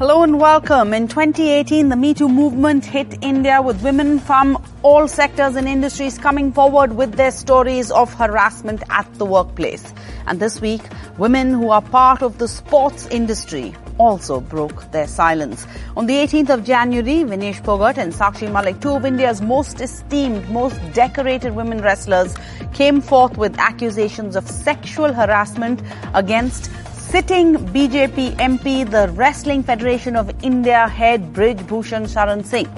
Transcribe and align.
Hello 0.00 0.22
and 0.22 0.40
welcome. 0.40 0.94
In 0.94 1.08
2018, 1.08 1.90
the 1.90 1.94
Me 1.94 2.14
Too 2.14 2.26
movement 2.26 2.86
hit 2.86 3.18
India 3.20 3.60
with 3.60 3.82
women 3.82 4.18
from 4.18 4.56
all 4.82 5.06
sectors 5.06 5.56
and 5.56 5.68
industries 5.68 6.16
coming 6.16 6.54
forward 6.54 6.96
with 6.96 7.12
their 7.16 7.30
stories 7.30 7.90
of 7.90 8.10
harassment 8.14 8.82
at 8.88 9.06
the 9.16 9.26
workplace. 9.26 9.92
And 10.26 10.40
this 10.40 10.58
week, 10.58 10.80
women 11.18 11.52
who 11.52 11.68
are 11.68 11.82
part 11.82 12.22
of 12.22 12.38
the 12.38 12.48
sports 12.48 13.08
industry 13.08 13.74
also 13.98 14.40
broke 14.40 14.90
their 14.90 15.06
silence. 15.06 15.66
On 15.98 16.06
the 16.06 16.14
18th 16.14 16.48
of 16.48 16.64
January, 16.64 17.22
Vinesh 17.30 17.60
Phogat 17.62 17.98
and 17.98 18.14
Sakshi 18.14 18.50
Malik, 18.50 18.80
two 18.80 18.92
of 18.92 19.04
India's 19.04 19.42
most 19.42 19.82
esteemed, 19.82 20.48
most 20.48 20.80
decorated 20.94 21.54
women 21.54 21.82
wrestlers, 21.82 22.34
came 22.72 23.02
forth 23.02 23.36
with 23.36 23.58
accusations 23.58 24.34
of 24.34 24.48
sexual 24.48 25.12
harassment 25.12 25.82
against 26.14 26.70
sitting 27.10 27.56
BJP 27.56 28.36
MP, 28.36 28.88
the 28.88 29.08
Wrestling 29.14 29.64
Federation 29.64 30.14
of 30.14 30.30
India 30.44 30.86
head 30.86 31.32
Brij 31.32 31.56
Bhushan 31.66 32.04
Sharan 32.04 32.44
Singh. 32.46 32.70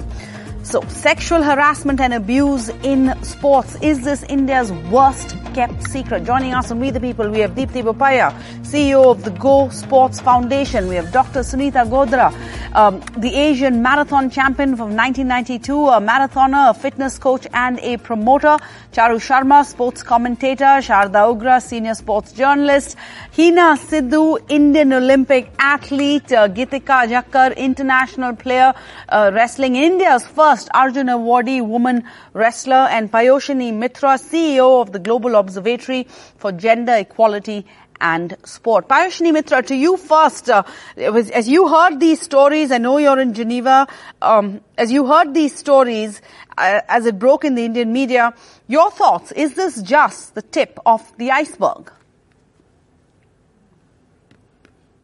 So, 0.63 0.79
sexual 0.87 1.43
harassment 1.43 1.99
and 1.99 2.13
abuse 2.13 2.69
in 2.83 3.21
sports. 3.21 3.75
Is 3.81 4.05
this 4.05 4.23
India's 4.23 4.71
worst 4.89 5.35
kept 5.53 5.89
secret? 5.89 6.23
Joining 6.23 6.53
us 6.53 6.71
on 6.71 6.79
We 6.79 6.89
the 6.89 7.01
People, 7.01 7.29
we 7.29 7.39
have 7.39 7.51
Deepthi 7.51 7.83
Bopaiah, 7.83 8.31
CEO 8.61 9.11
of 9.11 9.25
the 9.25 9.31
Go 9.31 9.67
Sports 9.69 10.21
Foundation. 10.21 10.87
We 10.87 10.95
have 10.95 11.11
Dr. 11.11 11.41
Sunita 11.41 11.85
Godara, 11.85 12.33
um, 12.73 13.01
the 13.17 13.35
Asian 13.35 13.81
marathon 13.83 14.29
champion 14.29 14.77
from 14.77 14.95
1992, 14.95 15.89
a 15.89 15.99
marathoner, 15.99 16.69
a 16.69 16.73
fitness 16.73 17.19
coach, 17.19 17.45
and 17.53 17.77
a 17.81 17.97
promoter. 17.97 18.57
Charu 18.93 19.19
Sharma, 19.19 19.65
sports 19.65 20.01
commentator. 20.01 20.79
Sharda 20.87 21.27
Ugra, 21.27 21.61
senior 21.61 21.93
sports 21.93 22.31
journalist. 22.31 22.95
Hina 23.35 23.75
Sidhu, 23.75 24.39
Indian 24.49 24.93
Olympic 24.93 25.51
athlete. 25.59 26.31
Uh, 26.31 26.47
Gitika 26.47 27.05
Jakhar, 27.05 27.55
international 27.57 28.33
player, 28.35 28.73
uh, 29.09 29.29
wrestling 29.33 29.75
India's 29.75 30.25
first 30.25 30.52
Arjun 30.73 31.07
Awardee 31.07 31.65
woman 31.65 32.03
wrestler. 32.33 32.87
And 32.89 33.11
Payoshini 33.11 33.73
Mitra, 33.73 34.17
CEO 34.17 34.81
of 34.81 34.91
the 34.91 34.99
Global 34.99 35.35
Observatory 35.35 36.07
for 36.37 36.51
Gender 36.51 36.95
Equality 36.95 37.65
and 37.99 38.35
sport. 38.43 38.87
Payoshini 38.87 39.33
Mitra, 39.33 39.63
to 39.63 39.75
you 39.75 39.97
first. 39.97 40.49
Uh, 40.49 40.63
was, 40.97 41.29
as 41.31 41.47
you 41.47 41.67
heard 41.67 41.99
these 41.99 42.21
stories, 42.21 42.71
I 42.71 42.77
know 42.77 42.97
you're 42.97 43.19
in 43.19 43.33
Geneva. 43.33 43.87
Um, 44.21 44.61
as 44.77 44.91
you 44.91 45.07
heard 45.07 45.33
these 45.33 45.55
stories, 45.55 46.21
uh, 46.57 46.81
as 46.87 47.05
it 47.05 47.17
broke 47.17 47.45
in 47.45 47.55
the 47.55 47.65
Indian 47.65 47.91
media, 47.91 48.33
your 48.67 48.91
thoughts? 48.91 49.31
Is 49.31 49.55
this 49.55 49.81
just 49.81 50.35
the 50.35 50.41
tip 50.41 50.79
of 50.85 51.01
the 51.17 51.31
iceberg? 51.31 51.91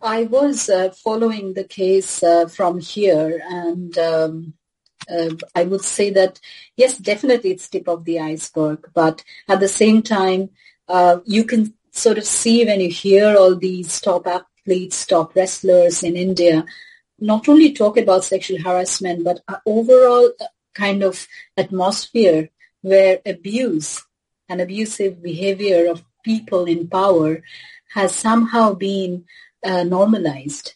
I 0.01 0.23
was 0.23 0.69
uh, 0.69 0.91
following 0.91 1.53
the 1.53 1.65
case 1.65 2.23
uh, 2.23 2.47
from 2.47 2.79
here, 2.79 3.41
and 3.49 3.97
um, 3.97 4.53
uh, 5.09 5.35
I 5.55 5.63
would 5.63 5.83
say 5.83 6.09
that 6.11 6.39
yes, 6.75 6.97
definitely 6.97 7.51
it's 7.51 7.67
tip 7.67 7.87
of 7.87 8.05
the 8.05 8.19
iceberg, 8.19 8.89
but 8.93 9.23
at 9.47 9.59
the 9.59 9.67
same 9.67 10.01
time, 10.01 10.49
uh, 10.87 11.19
you 11.25 11.43
can 11.43 11.73
sort 11.91 12.17
of 12.17 12.25
see 12.25 12.65
when 12.65 12.81
you 12.81 12.89
hear 12.89 13.35
all 13.37 13.55
these 13.55 13.99
top 14.01 14.27
athletes, 14.27 15.05
top 15.05 15.35
wrestlers 15.35 16.03
in 16.03 16.15
India, 16.15 16.65
not 17.19 17.49
only 17.49 17.73
talk 17.73 17.97
about 17.97 18.23
sexual 18.23 18.61
harassment, 18.61 19.23
but 19.23 19.41
overall 19.65 20.31
kind 20.73 21.03
of 21.03 21.27
atmosphere 21.57 22.49
where 22.81 23.19
abuse 23.25 24.05
and 24.47 24.61
abusive 24.61 25.21
behavior 25.21 25.89
of 25.89 26.03
people 26.23 26.65
in 26.65 26.87
power 26.87 27.41
has 27.93 28.15
somehow 28.15 28.73
been 28.73 29.25
uh, 29.63 29.83
normalized. 29.83 30.75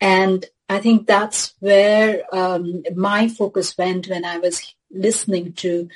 And 0.00 0.44
I 0.72 0.80
think 0.80 1.06
that's 1.06 1.54
where 1.60 2.22
um, 2.34 2.82
my 2.94 3.28
focus 3.28 3.76
went 3.76 4.08
when 4.08 4.24
I 4.24 4.38
was 4.38 4.74
listening 4.90 5.52
to 5.64 5.88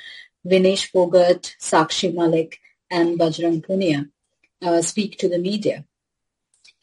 Vinesh 0.45 0.91
Phogat, 0.91 1.55
Sakshi 1.59 2.13
Malik, 2.13 2.59
and 2.91 3.19
Bajrang 3.19 3.65
Punia 3.65 4.09
uh, 4.61 4.81
speak 4.83 5.17
to 5.17 5.29
the 5.29 5.39
media. 5.39 5.83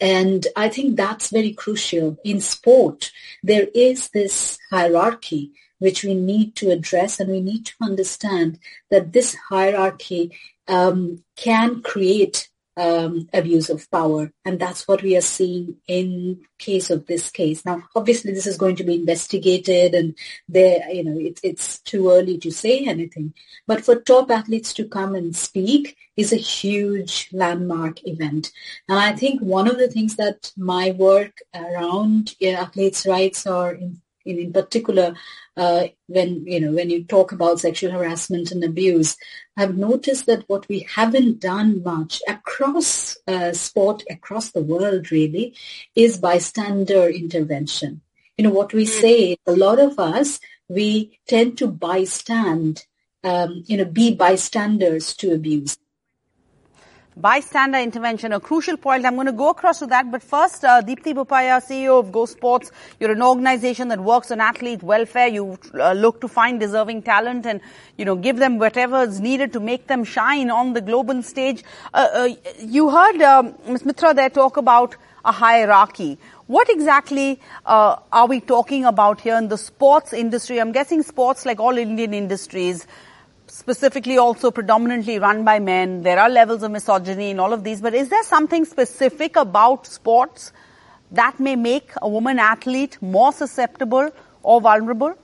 And 0.00 0.44
I 0.56 0.68
think 0.70 0.96
that's 0.96 1.30
very 1.30 1.52
crucial. 1.52 2.18
In 2.24 2.40
sport, 2.40 3.12
there 3.44 3.68
is 3.74 4.08
this 4.08 4.58
hierarchy 4.70 5.52
which 5.78 6.02
we 6.02 6.14
need 6.14 6.56
to 6.56 6.70
address 6.70 7.20
and 7.20 7.30
we 7.30 7.40
need 7.40 7.64
to 7.66 7.74
understand 7.80 8.58
that 8.90 9.12
this 9.12 9.36
hierarchy 9.50 10.32
um, 10.66 11.22
can 11.36 11.80
create 11.82 12.48
um, 12.76 13.28
abuse 13.32 13.70
of 13.70 13.90
power. 13.90 14.32
And 14.44 14.58
that's 14.58 14.86
what 14.88 15.02
we 15.02 15.16
are 15.16 15.22
seeing 15.22 15.76
in 15.86 16.40
case 16.58 16.90
of 16.90 17.06
this 17.06 17.30
case. 17.30 17.64
Now, 17.64 17.82
obviously, 17.94 18.32
this 18.32 18.46
is 18.46 18.56
going 18.56 18.76
to 18.76 18.84
be 18.84 18.94
investigated 18.94 19.94
and 19.94 20.16
there, 20.48 20.88
you 20.90 21.04
know, 21.04 21.18
it, 21.18 21.40
it's 21.42 21.80
too 21.80 22.10
early 22.10 22.38
to 22.38 22.50
say 22.50 22.80
anything. 22.86 23.34
But 23.66 23.84
for 23.84 23.96
top 23.96 24.30
athletes 24.30 24.72
to 24.74 24.88
come 24.88 25.14
and 25.14 25.34
speak 25.34 25.96
is 26.16 26.32
a 26.32 26.36
huge 26.36 27.28
landmark 27.32 28.06
event. 28.06 28.52
And 28.88 28.98
I 28.98 29.12
think 29.12 29.40
one 29.40 29.68
of 29.68 29.78
the 29.78 29.88
things 29.88 30.16
that 30.16 30.52
my 30.56 30.92
work 30.92 31.38
around 31.54 32.34
athletes' 32.42 33.06
rights 33.06 33.46
or 33.46 33.72
in, 33.72 34.00
in, 34.24 34.38
in 34.38 34.52
particular 34.52 35.14
uh, 35.56 35.84
when 36.06 36.44
you 36.46 36.60
know 36.60 36.72
when 36.72 36.90
you 36.90 37.04
talk 37.04 37.32
about 37.32 37.60
sexual 37.60 37.92
harassment 37.92 38.50
and 38.50 38.64
abuse, 38.64 39.16
I've 39.56 39.76
noticed 39.76 40.26
that 40.26 40.48
what 40.48 40.68
we 40.68 40.80
haven't 40.94 41.40
done 41.40 41.82
much 41.82 42.22
across 42.26 43.16
uh, 43.28 43.52
sport, 43.52 44.02
across 44.10 44.50
the 44.50 44.62
world, 44.62 45.12
really, 45.12 45.54
is 45.94 46.18
bystander 46.18 47.08
intervention. 47.08 48.00
You 48.36 48.44
know 48.44 48.50
what 48.50 48.72
we 48.72 48.84
hmm. 48.84 49.00
say. 49.00 49.36
A 49.46 49.52
lot 49.52 49.78
of 49.78 49.98
us 49.98 50.40
we 50.68 51.20
tend 51.28 51.58
to 51.58 51.68
bystand, 51.68 52.84
um, 53.22 53.62
you 53.66 53.76
know, 53.76 53.84
be 53.84 54.14
bystanders 54.14 55.14
to 55.16 55.32
abuse 55.32 55.76
bystander 57.16 57.78
intervention, 57.78 58.32
a 58.32 58.40
crucial 58.40 58.76
point. 58.76 59.04
I'm 59.04 59.14
going 59.14 59.26
to 59.26 59.32
go 59.32 59.50
across 59.50 59.78
to 59.80 59.86
that. 59.86 60.10
But 60.10 60.22
first, 60.22 60.64
uh, 60.64 60.82
Deepti 60.82 61.14
Bopaiah, 61.14 61.62
CEO 61.64 61.98
of 61.98 62.12
Go 62.12 62.26
Sports, 62.26 62.70
you're 62.98 63.12
an 63.12 63.22
organization 63.22 63.88
that 63.88 64.00
works 64.00 64.30
on 64.30 64.40
athlete 64.40 64.82
welfare. 64.82 65.28
You 65.28 65.58
uh, 65.74 65.92
look 65.92 66.20
to 66.22 66.28
find 66.28 66.58
deserving 66.60 67.02
talent 67.02 67.46
and, 67.46 67.60
you 67.96 68.04
know, 68.04 68.16
give 68.16 68.36
them 68.36 68.58
whatever 68.58 69.02
is 69.02 69.20
needed 69.20 69.52
to 69.52 69.60
make 69.60 69.86
them 69.86 70.04
shine 70.04 70.50
on 70.50 70.72
the 70.72 70.80
global 70.80 71.22
stage. 71.22 71.62
Uh, 71.92 72.08
uh 72.12 72.28
you 72.58 72.90
heard 72.90 73.22
um, 73.22 73.54
Ms. 73.66 73.84
Mitra 73.84 74.14
there 74.14 74.30
talk 74.30 74.56
about 74.56 74.96
a 75.24 75.32
hierarchy. 75.32 76.18
What 76.46 76.68
exactly 76.68 77.40
uh, 77.64 77.96
are 78.12 78.26
we 78.26 78.40
talking 78.40 78.84
about 78.84 79.20
here 79.20 79.38
in 79.38 79.48
the 79.48 79.56
sports 79.56 80.12
industry? 80.12 80.60
I'm 80.60 80.72
guessing 80.72 81.02
sports, 81.02 81.46
like 81.46 81.58
all 81.58 81.78
Indian 81.78 82.12
industries, 82.12 82.86
specifically 83.54 84.18
also 84.18 84.50
predominantly 84.50 85.18
run 85.20 85.44
by 85.44 85.60
men. 85.60 86.02
There 86.02 86.18
are 86.18 86.28
levels 86.28 86.64
of 86.64 86.72
misogyny 86.72 87.30
in 87.30 87.38
all 87.38 87.52
of 87.52 87.62
these, 87.62 87.80
but 87.80 87.94
is 87.94 88.08
there 88.08 88.24
something 88.24 88.64
specific 88.64 89.36
about 89.36 89.86
sports 89.86 90.52
that 91.12 91.38
may 91.38 91.54
make 91.54 91.92
a 92.02 92.08
woman 92.08 92.40
athlete 92.40 92.98
more 93.00 93.32
susceptible 93.32 94.10
or 94.42 94.60
vulnerable? 94.60 95.14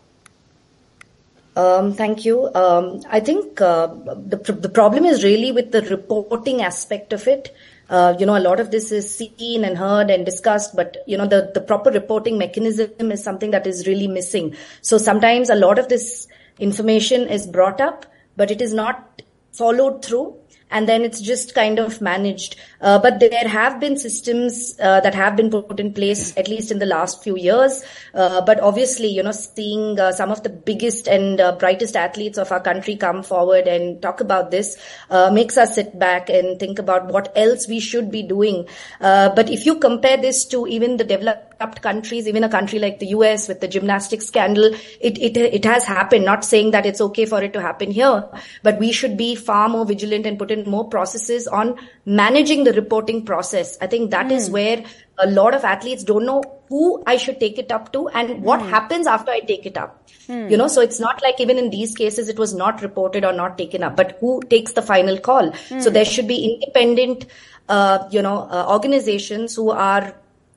Um, 1.57 1.93
thank 1.95 2.25
you. 2.25 2.49
Um, 2.55 3.03
I 3.11 3.19
think 3.19 3.61
uh, 3.61 3.89
the 3.89 4.37
the 4.67 4.69
problem 4.69 5.05
is 5.05 5.25
really 5.25 5.51
with 5.51 5.73
the 5.73 5.83
reporting 5.83 6.63
aspect 6.63 7.13
of 7.13 7.27
it. 7.27 7.53
Uh, 7.89 8.15
you 8.21 8.27
know, 8.27 8.37
a 8.37 8.45
lot 8.49 8.61
of 8.61 8.71
this 8.71 8.93
is 8.93 9.13
seen 9.13 9.65
and 9.65 9.77
heard 9.77 10.09
and 10.11 10.25
discussed, 10.25 10.77
but 10.77 10.99
you 11.09 11.19
know, 11.19 11.27
the 11.27 11.51
the 11.53 11.61
proper 11.61 11.91
reporting 11.91 12.39
mechanism 12.39 13.11
is 13.11 13.25
something 13.25 13.51
that 13.51 13.67
is 13.67 13.89
really 13.89 14.07
missing. 14.07 14.55
So 14.81 14.99
sometimes 14.99 15.51
a 15.51 15.57
lot 15.57 15.81
of 15.81 15.89
this 15.89 16.29
information 16.61 17.29
is 17.29 17.49
brought 17.49 17.81
up, 17.81 18.07
but 18.37 18.51
it 18.51 18.61
is 18.61 18.73
not 18.73 19.23
followed 19.53 20.05
through 20.05 20.37
and 20.71 20.89
then 20.89 21.03
it's 21.03 21.21
just 21.21 21.55
kind 21.55 21.79
of 21.79 22.01
managed. 22.01 22.57
Uh, 22.81 22.99
but 22.99 23.21
there 23.21 23.49
have 23.49 23.79
been 23.81 23.97
systems 23.97 24.75
uh, 24.81 25.01
that 25.01 25.15
have 25.15 25.37
been 25.37 25.51
put 25.51 25.79
in 25.79 25.93
place 25.93 26.37
at 26.37 26.49
least 26.49 26.71
in 26.71 26.79
the 26.79 26.87
last 26.87 27.23
few 27.23 27.37
years. 27.37 27.83
Uh, 28.15 28.41
but 28.41 28.61
obviously, 28.61 29.09
you 29.09 29.23
know, 29.23 29.33
seeing 29.33 29.99
uh, 30.01 30.13
some 30.13 30.31
of 30.31 30.43
the 30.43 30.49
biggest 30.49 31.07
and 31.07 31.41
uh, 31.41 31.53
brightest 31.53 31.97
athletes 31.97 32.39
of 32.39 32.51
our 32.53 32.61
country 32.61 32.97
come 32.97 33.23
forward 33.23 33.67
and 33.67 34.01
talk 34.01 34.21
about 34.21 34.51
this 34.51 34.77
uh, 35.11 35.31
makes 35.31 35.59
us 35.59 35.75
sit 35.75 35.99
back 35.99 36.31
and 36.31 36.59
think 36.59 36.79
about 36.79 37.13
what 37.13 37.33
else 37.37 37.69
we 37.69 37.81
should 37.81 38.11
be 38.11 38.23
doing. 38.23 38.67
but 39.01 39.51
if 39.51 39.67
you 39.67 39.77
compare 39.77 40.17
this 40.17 40.45
to 40.47 40.67
even 40.67 40.97
the 40.97 41.05
developed 41.05 41.83
countries, 41.83 42.27
even 42.27 42.45
a 42.45 42.49
country 42.49 42.79
like 42.79 42.99
the 42.99 43.09
US 43.09 43.49
with 43.49 43.61
the 43.61 43.69
gymnastics 43.69 44.27
scandal, 44.27 44.73
it, 45.01 45.19
it, 45.19 45.37
it 45.37 45.65
has 45.65 45.85
happened. 45.85 46.25
Not 46.25 46.45
saying 46.45 46.71
that 46.71 46.87
it's 46.87 47.01
okay 47.01 47.27
for 47.27 47.43
it 47.43 47.53
to 47.53 47.61
happen 47.61 47.91
here, 47.91 48.25
but 48.63 48.79
we 48.79 48.93
should 48.93 49.17
be 49.17 49.35
far 49.35 49.69
more 49.69 49.85
vigilant 49.85 50.27
and 50.27 50.39
put 50.39 50.51
in 50.51 50.60
more 50.67 50.89
processes 50.89 51.47
on 51.47 51.77
managing 52.05 52.65
the 52.65 52.73
reporting 52.73 53.25
process. 53.25 53.79
I 53.81 53.87
think 53.87 54.11
that 54.11 54.27
mm. 54.27 54.33
is 54.33 54.47
hmm. 54.47 54.53
where 54.53 54.85
a 55.19 55.29
lot 55.29 55.55
of 55.55 55.65
athletes 55.65 56.05
don't 56.05 56.25
know 56.25 56.43
who 56.69 57.03
I 57.07 57.17
should 57.17 57.41
take 57.41 57.59
it 57.59 57.73
up 57.73 57.93
to 57.93 58.09
and 58.09 58.43
what 58.43 58.61
mm. 58.61 58.71
happens 58.71 59.07
after 59.07 59.31
I 59.31 59.41
take 59.41 59.67
it 59.67 59.77
up. 59.77 60.09
Mm. 60.29 60.51
You 60.51 60.57
know, 60.57 60.69
so 60.69 60.81
it's 60.81 61.01
not 61.01 61.21
like 61.23 61.41
even 61.41 61.59
in 61.59 61.71
these 61.71 61.95
cases 61.95 62.29
it 62.29 62.39
was 62.39 62.55
not 62.55 62.83
reported 62.83 63.25
or 63.25 63.33
not 63.33 63.59
taken 63.59 63.83
up, 63.83 63.97
but 63.97 64.17
who 64.21 64.41
takes 64.49 64.73
the 64.73 64.83
final 64.83 65.19
call? 65.19 65.53
So 65.55 65.77
hmm. 65.77 65.93
there 65.93 66.05
should 66.05 66.29
be 66.29 66.55
independent, 66.55 67.27
uh, 67.69 68.09
you 68.11 68.23
know, 68.23 68.49
uh, 68.51 68.67
organizations 68.69 69.55
who 69.57 69.71
are 69.71 70.15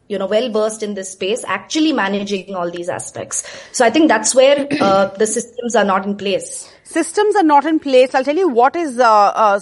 you 0.07 0.17
know, 0.17 0.27
well 0.27 0.50
versed 0.51 0.83
in 0.83 0.94
this 0.94 1.11
space, 1.11 1.44
actually 1.47 1.94
managing 1.94 2.55
all 2.55 2.69
these 2.69 2.89
aspects. 2.89 3.44
So 3.71 3.85
I 3.85 3.89
think 3.89 4.09
that's 4.09 4.35
where 4.35 4.67
uh, 4.81 5.05
the 5.17 5.27
systems 5.27 5.75
are 5.75 5.85
not 5.85 6.05
in 6.05 6.17
place. 6.17 6.71
Systems 6.83 7.35
are 7.35 7.44
not 7.44 7.65
in 7.65 7.79
place. 7.79 8.13
I'll 8.13 8.23
tell 8.23 8.35
you 8.35 8.50
what 8.50 8.75
is 8.75 9.00
uh, 9.00 9.09
uh, 9.09 9.59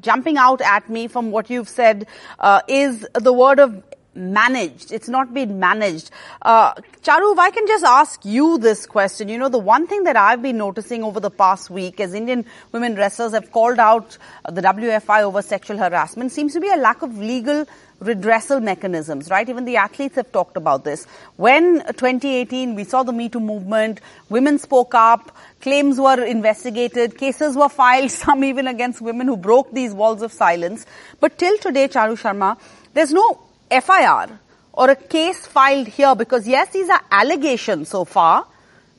jumping 0.00 0.36
out 0.36 0.60
at 0.60 0.88
me 0.88 1.08
from 1.08 1.30
what 1.30 1.50
you've 1.50 1.68
said 1.68 2.06
uh, 2.38 2.60
is 2.68 3.06
the 3.14 3.32
word 3.32 3.58
of 3.58 3.82
managed. 4.14 4.92
It's 4.92 5.08
not 5.08 5.32
been 5.32 5.58
managed. 5.58 6.10
Uh, 6.42 6.74
Charu, 7.02 7.32
if 7.32 7.38
I 7.38 7.50
can 7.50 7.66
just 7.66 7.84
ask 7.84 8.24
you 8.24 8.58
this 8.58 8.86
question. 8.86 9.28
You 9.28 9.38
know, 9.38 9.48
the 9.48 9.58
one 9.58 9.86
thing 9.86 10.04
that 10.04 10.16
I've 10.16 10.42
been 10.42 10.58
noticing 10.58 11.02
over 11.02 11.20
the 11.20 11.30
past 11.30 11.70
week 11.70 12.00
as 12.00 12.14
Indian 12.14 12.44
women 12.72 12.94
wrestlers 12.94 13.32
have 13.32 13.50
called 13.52 13.78
out 13.78 14.18
the 14.48 14.60
WFI 14.60 15.22
over 15.22 15.42
sexual 15.42 15.78
harassment 15.78 16.32
seems 16.32 16.52
to 16.52 16.60
be 16.60 16.68
a 16.68 16.76
lack 16.76 17.02
of 17.02 17.18
legal 17.18 17.66
redressal 18.02 18.62
mechanisms, 18.62 19.30
right? 19.30 19.48
Even 19.48 19.64
the 19.64 19.76
athletes 19.76 20.16
have 20.16 20.30
talked 20.32 20.56
about 20.56 20.84
this. 20.84 21.06
When 21.36 21.80
uh, 21.82 21.92
2018, 21.92 22.74
we 22.74 22.84
saw 22.84 23.02
the 23.02 23.12
Me 23.12 23.28
Too 23.28 23.40
movement, 23.40 24.00
women 24.28 24.58
spoke 24.58 24.94
up, 24.94 25.36
claims 25.60 25.98
were 25.98 26.22
investigated, 26.24 27.16
cases 27.16 27.56
were 27.56 27.68
filed, 27.68 28.10
some 28.22 28.44
even 28.44 28.66
against 28.66 29.00
women 29.00 29.26
who 29.26 29.36
broke 29.36 29.72
these 29.72 29.92
walls 29.92 30.22
of 30.22 30.32
silence. 30.32 30.86
But 31.20 31.38
till 31.38 31.56
today, 31.58 31.88
Charu 31.88 32.18
Sharma, 32.20 32.58
there's 32.94 33.12
no 33.12 33.40
FIR 33.70 34.38
or 34.72 34.90
a 34.90 34.96
case 34.96 35.46
filed 35.46 35.86
here 35.86 36.14
because 36.14 36.46
yes, 36.48 36.70
these 36.72 36.88
are 36.88 37.00
allegations 37.10 37.88
so 37.88 38.04
far, 38.04 38.46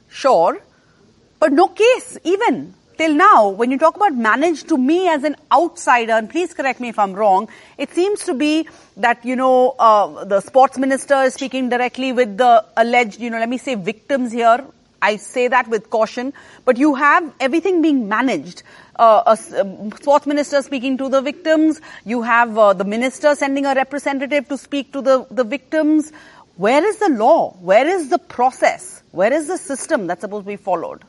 sure, 0.09 0.61
but 1.39 1.51
no 1.51 1.67
case 1.67 2.17
even 2.23 2.73
till 2.97 3.13
now, 3.13 3.49
when 3.49 3.71
you 3.71 3.77
talk 3.77 3.95
about 3.95 4.13
managed 4.13 4.69
to 4.69 4.77
me 4.77 5.07
as 5.07 5.23
an 5.23 5.35
outsider, 5.51 6.13
and 6.13 6.29
please 6.29 6.53
correct 6.53 6.79
me 6.79 6.89
if 6.89 6.99
I'm 6.99 7.13
wrong, 7.13 7.49
it 7.77 7.91
seems 7.91 8.25
to 8.25 8.33
be 8.33 8.67
that, 8.97 9.25
you 9.25 9.35
know, 9.35 9.75
uh, 9.79 10.25
the 10.25 10.41
sports 10.41 10.77
minister 10.77 11.15
is 11.23 11.33
speaking 11.33 11.69
directly 11.69 12.11
with 12.11 12.37
the 12.37 12.65
alleged, 12.77 13.19
you 13.19 13.29
know, 13.29 13.39
let 13.39 13.49
me 13.49 13.57
say 13.57 13.75
victims 13.75 14.31
here. 14.31 14.65
I 15.01 15.17
say 15.17 15.49
that 15.49 15.67
with 15.67 15.89
caution, 15.89 16.33
but 16.63 16.77
you 16.77 16.95
have 16.95 17.33
everything 17.39 17.81
being 17.81 18.07
managed. 18.07 18.63
Uh, 18.95 19.35
a, 19.35 19.61
um, 19.61 19.91
sports 19.91 20.25
minister 20.25 20.61
speaking 20.61 20.97
to 20.99 21.09
the 21.09 21.21
victims. 21.21 21.81
You 22.05 22.21
have 22.21 22.57
uh, 22.57 22.73
the 22.73 22.85
minister 22.85 23.35
sending 23.35 23.65
a 23.65 23.73
representative 23.75 24.47
to 24.47 24.57
speak 24.57 24.93
to 24.93 25.01
the, 25.01 25.27
the 25.29 25.43
victims. 25.43 26.13
Where 26.55 26.85
is 26.85 26.99
the 26.99 27.09
law? 27.09 27.51
Where 27.59 27.85
is 27.85 28.09
the 28.09 28.19
process? 28.19 29.03
Where 29.11 29.33
is 29.33 29.47
the 29.47 29.57
system 29.57 30.07
that's 30.07 30.21
supposed 30.21 30.45
to 30.45 30.47
be 30.47 30.55
followed? 30.55 31.03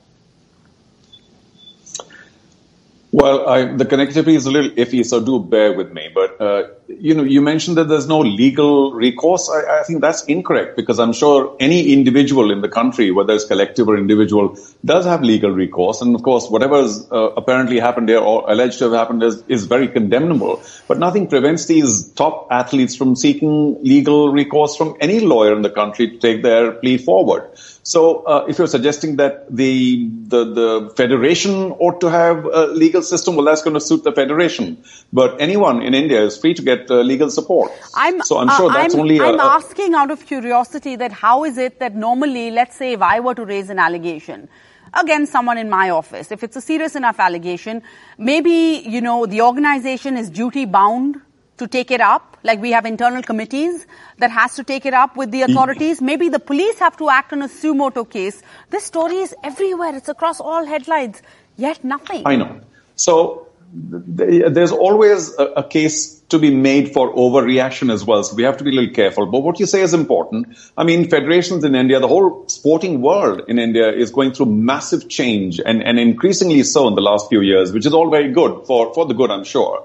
Well, 3.14 3.48
I, 3.48 3.64
the 3.76 3.84
connectivity 3.84 4.34
is 4.34 4.46
a 4.46 4.50
little 4.50 4.70
iffy, 4.72 5.06
so 5.06 5.24
do 5.24 5.38
bear 5.38 5.72
with 5.72 5.92
me. 5.92 6.10
But 6.12 6.40
uh, 6.40 6.62
you 6.88 7.14
know, 7.14 7.22
you 7.22 7.40
mentioned 7.40 7.76
that 7.78 7.88
there's 7.88 8.06
no 8.06 8.20
legal 8.20 8.92
recourse. 8.92 9.48
I, 9.48 9.80
I, 9.80 9.82
think 9.84 10.00
that's 10.00 10.24
incorrect 10.24 10.76
because 10.76 10.98
I'm 10.98 11.12
sure 11.12 11.56
any 11.58 11.92
individual 11.92 12.50
in 12.50 12.60
the 12.60 12.68
country, 12.68 13.10
whether 13.10 13.32
it's 13.32 13.44
collective 13.44 13.88
or 13.88 13.96
individual, 13.96 14.58
does 14.84 15.06
have 15.06 15.22
legal 15.22 15.50
recourse. 15.50 16.02
And 16.02 16.14
of 16.14 16.22
course, 16.22 16.48
whatever's 16.48 17.10
uh, 17.10 17.30
apparently 17.36 17.78
happened 17.78 18.08
here 18.08 18.18
or 18.18 18.50
alleged 18.50 18.78
to 18.78 18.84
have 18.84 18.92
happened 18.92 19.22
is, 19.22 19.42
is 19.48 19.66
very 19.66 19.88
condemnable. 19.88 20.62
But 20.86 20.98
nothing 20.98 21.28
prevents 21.28 21.66
these 21.66 22.10
top 22.10 22.48
athletes 22.50 22.96
from 22.96 23.16
seeking 23.16 23.82
legal 23.82 24.30
recourse 24.30 24.76
from 24.76 24.96
any 25.00 25.20
lawyer 25.20 25.56
in 25.56 25.62
the 25.62 25.70
country 25.70 26.10
to 26.10 26.18
take 26.18 26.42
their 26.42 26.72
plea 26.72 26.98
forward. 26.98 27.50
So, 27.86 28.24
uh, 28.24 28.46
if 28.48 28.56
you're 28.56 28.66
suggesting 28.66 29.16
that 29.16 29.54
the, 29.54 30.08
the, 30.08 30.44
the 30.44 30.92
federation 30.96 31.72
ought 31.72 32.00
to 32.00 32.10
have 32.10 32.46
a 32.46 32.66
legal 32.68 33.02
system, 33.02 33.36
well, 33.36 33.44
that's 33.44 33.62
going 33.62 33.74
to 33.74 33.80
suit 33.80 34.04
the 34.04 34.12
federation. 34.12 34.82
But 35.12 35.38
anyone 35.40 35.82
in 35.82 35.92
India 35.92 36.22
is 36.22 36.38
free 36.38 36.54
to 36.54 36.62
get 36.62 36.73
uh, 36.90 37.00
legal 37.00 37.30
support. 37.30 37.72
I'm, 37.94 38.22
so 38.22 38.38
I'm 38.38 38.48
sure 38.56 38.70
uh, 38.70 38.74
that's 38.74 38.94
I'm, 38.94 39.00
only. 39.00 39.20
I'm 39.20 39.40
asking 39.40 39.94
out 39.94 40.10
of 40.10 40.26
curiosity 40.26 40.96
that 40.96 41.12
how 41.12 41.44
is 41.44 41.58
it 41.58 41.80
that 41.80 41.94
normally, 41.94 42.50
let's 42.50 42.76
say, 42.76 42.92
if 42.92 43.02
I 43.02 43.20
were 43.20 43.34
to 43.34 43.44
raise 43.44 43.70
an 43.70 43.78
allegation 43.78 44.48
against 44.94 45.32
someone 45.32 45.58
in 45.58 45.68
my 45.68 45.90
office, 45.90 46.30
if 46.30 46.42
it's 46.44 46.56
a 46.56 46.60
serious 46.60 46.94
enough 46.94 47.18
allegation, 47.18 47.82
maybe 48.18 48.82
you 48.86 49.00
know 49.00 49.26
the 49.26 49.42
organization 49.42 50.16
is 50.16 50.30
duty 50.30 50.64
bound 50.64 51.20
to 51.56 51.68
take 51.68 51.90
it 51.90 52.00
up, 52.00 52.36
like 52.42 52.60
we 52.60 52.72
have 52.72 52.84
internal 52.84 53.22
committees 53.22 53.86
that 54.18 54.30
has 54.30 54.54
to 54.56 54.64
take 54.64 54.86
it 54.86 54.94
up 54.94 55.16
with 55.16 55.30
the 55.30 55.42
authorities. 55.42 56.02
Maybe 56.02 56.28
the 56.28 56.40
police 56.40 56.78
have 56.80 56.96
to 56.96 57.10
act 57.10 57.32
on 57.32 57.42
a 57.42 57.48
suo 57.48 57.74
motu 57.74 58.04
case. 58.04 58.42
This 58.70 58.84
story 58.84 59.16
is 59.16 59.34
everywhere. 59.44 59.94
It's 59.94 60.08
across 60.08 60.40
all 60.40 60.64
headlines, 60.64 61.22
yet 61.56 61.84
nothing. 61.84 62.22
I 62.26 62.36
know. 62.36 62.60
So 62.96 63.48
there's 63.74 64.70
always 64.70 65.36
a, 65.36 65.44
a, 65.44 65.68
case 65.68 66.20
to 66.28 66.38
be 66.38 66.54
made 66.54 66.92
for 66.92 67.12
overreaction 67.14 67.92
as 67.92 68.04
well. 68.04 68.22
So 68.22 68.36
we 68.36 68.44
have 68.44 68.56
to 68.58 68.64
be 68.64 68.70
a 68.70 68.72
little 68.72 68.94
careful. 68.94 69.26
But 69.26 69.40
what 69.40 69.58
you 69.58 69.66
say 69.66 69.82
is 69.82 69.94
important. 69.94 70.56
I 70.76 70.84
mean, 70.84 71.10
federations 71.10 71.64
in 71.64 71.74
India, 71.74 71.98
the 71.98 72.06
whole 72.06 72.48
sporting 72.48 73.02
world 73.02 73.42
in 73.48 73.58
India 73.58 73.90
is 73.92 74.10
going 74.12 74.32
through 74.32 74.46
massive 74.46 75.08
change 75.08 75.60
and, 75.64 75.82
and 75.82 75.98
increasingly 75.98 76.62
so 76.62 76.86
in 76.86 76.94
the 76.94 77.02
last 77.02 77.28
few 77.28 77.40
years, 77.40 77.72
which 77.72 77.84
is 77.84 77.92
all 77.92 78.10
very 78.10 78.30
good 78.30 78.64
for, 78.66 78.94
for 78.94 79.06
the 79.06 79.14
good, 79.14 79.30
I'm 79.30 79.44
sure. 79.44 79.84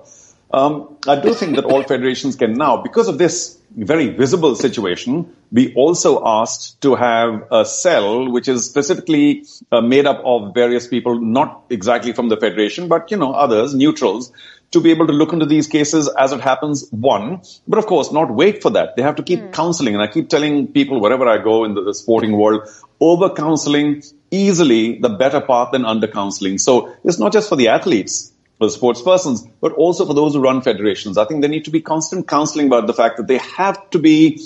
Um, 0.51 0.97
I 1.07 1.19
do 1.19 1.33
think 1.33 1.55
that 1.57 1.65
all 1.65 1.83
federations 1.83 2.35
can 2.35 2.53
now, 2.53 2.77
because 2.81 3.07
of 3.07 3.17
this 3.17 3.57
very 3.75 4.09
visible 4.09 4.55
situation, 4.55 5.35
be 5.53 5.73
also 5.75 6.25
asked 6.25 6.81
to 6.81 6.95
have 6.95 7.43
a 7.51 7.65
cell 7.65 8.29
which 8.31 8.47
is 8.47 8.65
specifically 8.65 9.45
uh, 9.71 9.81
made 9.81 10.07
up 10.07 10.21
of 10.25 10.55
various 10.55 10.87
people, 10.87 11.19
not 11.19 11.65
exactly 11.69 12.13
from 12.13 12.29
the 12.29 12.37
federation, 12.37 12.87
but 12.87 13.11
you 13.11 13.17
know 13.17 13.31
others, 13.31 13.75
neutrals, 13.75 14.31
to 14.71 14.81
be 14.81 14.89
able 14.89 15.05
to 15.05 15.13
look 15.13 15.33
into 15.33 15.45
these 15.45 15.67
cases 15.67 16.09
as 16.17 16.31
it 16.31 16.41
happens. 16.41 16.87
One, 16.89 17.41
but 17.67 17.77
of 17.77 17.85
course, 17.85 18.11
not 18.11 18.33
wait 18.33 18.63
for 18.63 18.71
that. 18.71 18.95
They 18.95 19.03
have 19.03 19.15
to 19.17 19.23
keep 19.23 19.39
mm. 19.39 19.53
counseling, 19.53 19.93
and 19.93 20.01
I 20.01 20.07
keep 20.07 20.29
telling 20.29 20.67
people 20.67 20.99
wherever 20.99 21.27
I 21.27 21.37
go 21.37 21.63
in 21.63 21.75
the, 21.75 21.83
the 21.83 21.93
sporting 21.93 22.31
world, 22.31 22.67
over 22.99 23.29
counseling 23.29 24.01
easily 24.31 24.97
the 24.99 25.09
better 25.09 25.41
path 25.41 25.69
than 25.71 25.85
under 25.85 26.07
counseling. 26.07 26.57
So 26.57 26.95
it's 27.03 27.19
not 27.19 27.33
just 27.33 27.49
for 27.49 27.55
the 27.55 27.67
athletes 27.67 28.31
for 28.59 28.67
the 28.67 28.71
sports 28.71 29.01
persons, 29.01 29.47
but 29.61 29.71
also 29.71 30.05
for 30.05 30.13
those 30.13 30.33
who 30.33 30.41
run 30.41 30.61
federations. 30.61 31.17
I 31.17 31.25
think 31.25 31.41
there 31.41 31.49
need 31.49 31.65
to 31.65 31.71
be 31.71 31.81
constant 31.81 32.27
counseling 32.27 32.67
about 32.67 32.87
the 32.87 32.93
fact 32.93 33.17
that 33.17 33.27
they 33.27 33.37
have 33.37 33.89
to 33.91 33.99
be, 33.99 34.41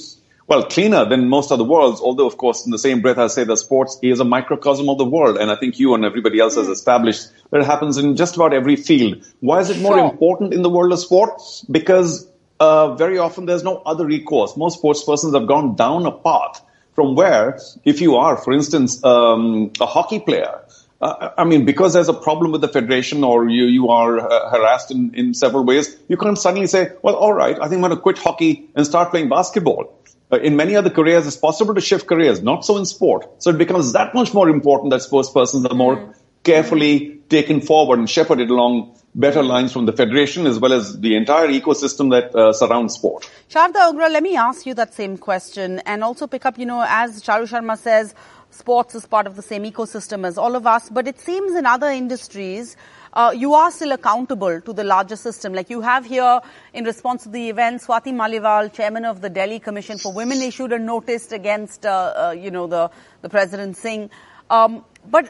well, 0.48 0.64
cleaner 0.66 1.04
than 1.04 1.28
most 1.28 1.52
other 1.52 1.64
worlds. 1.64 2.00
Although, 2.00 2.28
of 2.28 2.38
course, 2.38 2.64
in 2.66 2.72
the 2.72 2.78
same 2.78 3.02
breath, 3.02 3.18
I 3.18 3.28
say 3.28 3.44
that 3.44 3.58
sports 3.58 3.98
is 4.04 4.20
a 4.20 4.24
microcosm 4.26 4.88
of 4.88 5.00
the 5.00 5.06
world. 5.06 5.38
And 5.38 5.50
I 5.50 5.56
think 5.56 5.80
you 5.80 5.96
and 5.96 6.06
everybody 6.06 6.40
else 6.40 6.56
has 6.56 6.68
established 6.68 7.28
that 7.50 7.62
it 7.62 7.66
happens 7.66 7.98
in 7.98 8.16
just 8.16 8.36
about 8.36 8.54
every 8.54 8.76
field. 8.76 9.26
Why 9.40 9.60
is 9.62 9.72
it 9.72 9.82
more 9.82 9.98
sure. 9.98 10.06
important 10.06 10.54
in 10.54 10.62
the 10.62 10.70
world 10.70 10.94
of 10.94 11.00
sport? 11.00 11.42
Because 11.70 12.28
uh, 12.60 12.94
very 12.94 13.18
often 13.18 13.48
there's 13.48 13.64
no 13.64 13.78
other 13.78 14.06
recourse. 14.06 14.56
Most 14.56 14.78
sports 14.78 15.04
persons 15.04 15.34
have 15.34 15.48
gone 15.48 15.76
down 15.76 16.06
a 16.06 16.12
path 16.12 16.62
from 16.94 17.16
where, 17.16 17.60
if 17.84 18.02
you 18.02 18.18
are, 18.18 18.38
for 18.38 18.54
instance, 18.54 19.04
um, 19.04 19.72
a 19.82 19.88
hockey 19.88 20.20
player, 20.20 20.63
uh, 21.04 21.34
I 21.38 21.44
mean, 21.44 21.66
because 21.66 21.94
there's 21.94 22.08
a 22.08 22.14
problem 22.14 22.52
with 22.54 22.62
the 22.62 22.70
federation 22.70 23.24
or 23.26 23.50
you, 23.50 23.66
you 23.66 23.90
are 23.90 24.20
uh, 24.20 24.50
harassed 24.50 24.90
in, 24.90 25.14
in 25.14 25.34
several 25.34 25.66
ways, 25.66 25.96
you 26.08 26.16
can't 26.16 26.38
suddenly 26.38 26.68
say, 26.68 26.92
well, 27.02 27.16
all 27.16 27.34
right, 27.34 27.58
I 27.60 27.68
think 27.68 27.74
I'm 27.74 27.82
going 27.82 27.96
to 27.96 28.02
quit 28.02 28.18
hockey 28.18 28.70
and 28.74 28.86
start 28.86 29.12
playing 29.12 29.28
basketball. 29.28 30.00
Uh, 30.32 30.38
in 30.38 30.56
many 30.56 30.78
other 30.78 30.90
careers, 30.90 31.28
it's 31.28 31.36
possible 31.36 31.76
to 31.76 31.82
shift 31.82 32.08
careers, 32.08 32.42
not 32.42 32.64
so 32.64 32.78
in 32.78 32.86
sport. 32.86 33.44
So 33.44 33.50
it 33.50 33.58
becomes 33.58 33.92
that 33.94 34.14
much 34.14 34.34
more 34.34 34.50
important 34.50 34.92
that 34.92 35.02
sports 35.02 35.30
persons 35.30 35.66
are 35.66 35.76
more 35.76 35.98
mm. 35.98 36.16
carefully 36.44 37.20
taken 37.28 37.60
forward 37.60 38.00
and 38.00 38.10
shepherded 38.10 38.50
along 38.50 38.98
better 39.16 39.44
lines 39.44 39.72
from 39.74 39.86
the 39.86 39.92
federation 39.92 40.48
as 40.48 40.58
well 40.58 40.74
as 40.74 41.00
the 41.00 41.16
entire 41.16 41.48
ecosystem 41.48 42.12
that 42.12 42.34
uh, 42.34 42.54
surrounds 42.54 42.96
sport. 42.96 43.30
Sharda 43.50 43.92
Ugra, 43.92 44.10
let 44.10 44.24
me 44.24 44.36
ask 44.36 44.66
you 44.66 44.74
that 44.76 44.94
same 44.94 45.18
question 45.18 45.80
and 45.80 46.04
also 46.04 46.28
pick 46.28 46.46
up, 46.46 46.58
you 46.58 46.66
know, 46.66 46.84
as 46.88 47.22
Charu 47.22 47.48
Sharma 47.48 47.78
says, 47.78 48.16
sports 48.54 48.96
is 48.96 49.06
part 49.06 49.28
of 49.28 49.36
the 49.36 49.42
same 49.42 49.64
ecosystem 49.64 50.26
as 50.26 50.38
all 50.38 50.56
of 50.56 50.66
us, 50.68 50.90
but 50.90 51.08
it 51.08 51.20
seems 51.20 51.56
in 51.56 51.66
other 51.66 51.88
industries, 51.88 52.76
uh, 53.14 53.34
you 53.36 53.54
are 53.54 53.72
still 53.72 53.92
accountable 53.92 54.62
to 54.62 54.74
the 54.74 54.84
larger 54.84 55.16
system. 55.16 55.54
Like 55.54 55.70
you 55.70 55.82
have 55.82 56.06
here, 56.06 56.42
in 56.74 56.84
response 56.84 57.24
to 57.24 57.30
the 57.30 57.50
event, 57.50 57.82
Swati 57.82 58.14
Maliwal, 58.14 58.74
chairman 58.74 59.06
of 59.06 59.22
the 59.22 59.30
Delhi 59.30 59.60
Commission 59.60 59.98
for 59.98 60.12
Women, 60.14 60.42
issued 60.42 60.72
a 60.72 60.80
notice 60.80 61.32
against, 61.32 61.86
uh, 61.86 62.14
uh, 62.16 62.32
you 62.32 62.52
know, 62.52 62.68
the, 62.68 62.90
the 63.22 63.30
President 63.30 63.78
Singh. 63.78 64.10
Um, 64.50 64.84
but 65.10 65.30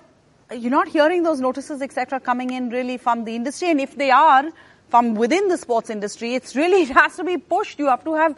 you're 0.52 0.72
not 0.72 0.88
hearing 0.88 1.24
those 1.24 1.40
notices, 1.40 1.82
etc., 1.82 2.20
coming 2.20 2.52
in 2.52 2.70
really 2.70 2.98
from 2.98 3.26
the 3.26 3.36
industry. 3.36 3.70
And 3.70 3.82
if 3.82 3.96
they 3.96 4.12
are 4.12 4.50
from 4.90 5.16
within 5.16 5.48
the 5.48 5.58
sports 5.58 5.90
industry, 5.90 6.36
it's 6.36 6.56
really, 6.56 6.82
it 6.90 6.90
has 6.90 7.16
to 7.18 7.24
be 7.24 7.38
pushed. 7.38 7.80
You 7.80 7.88
have 7.88 8.04
to 8.06 8.16
have 8.16 8.38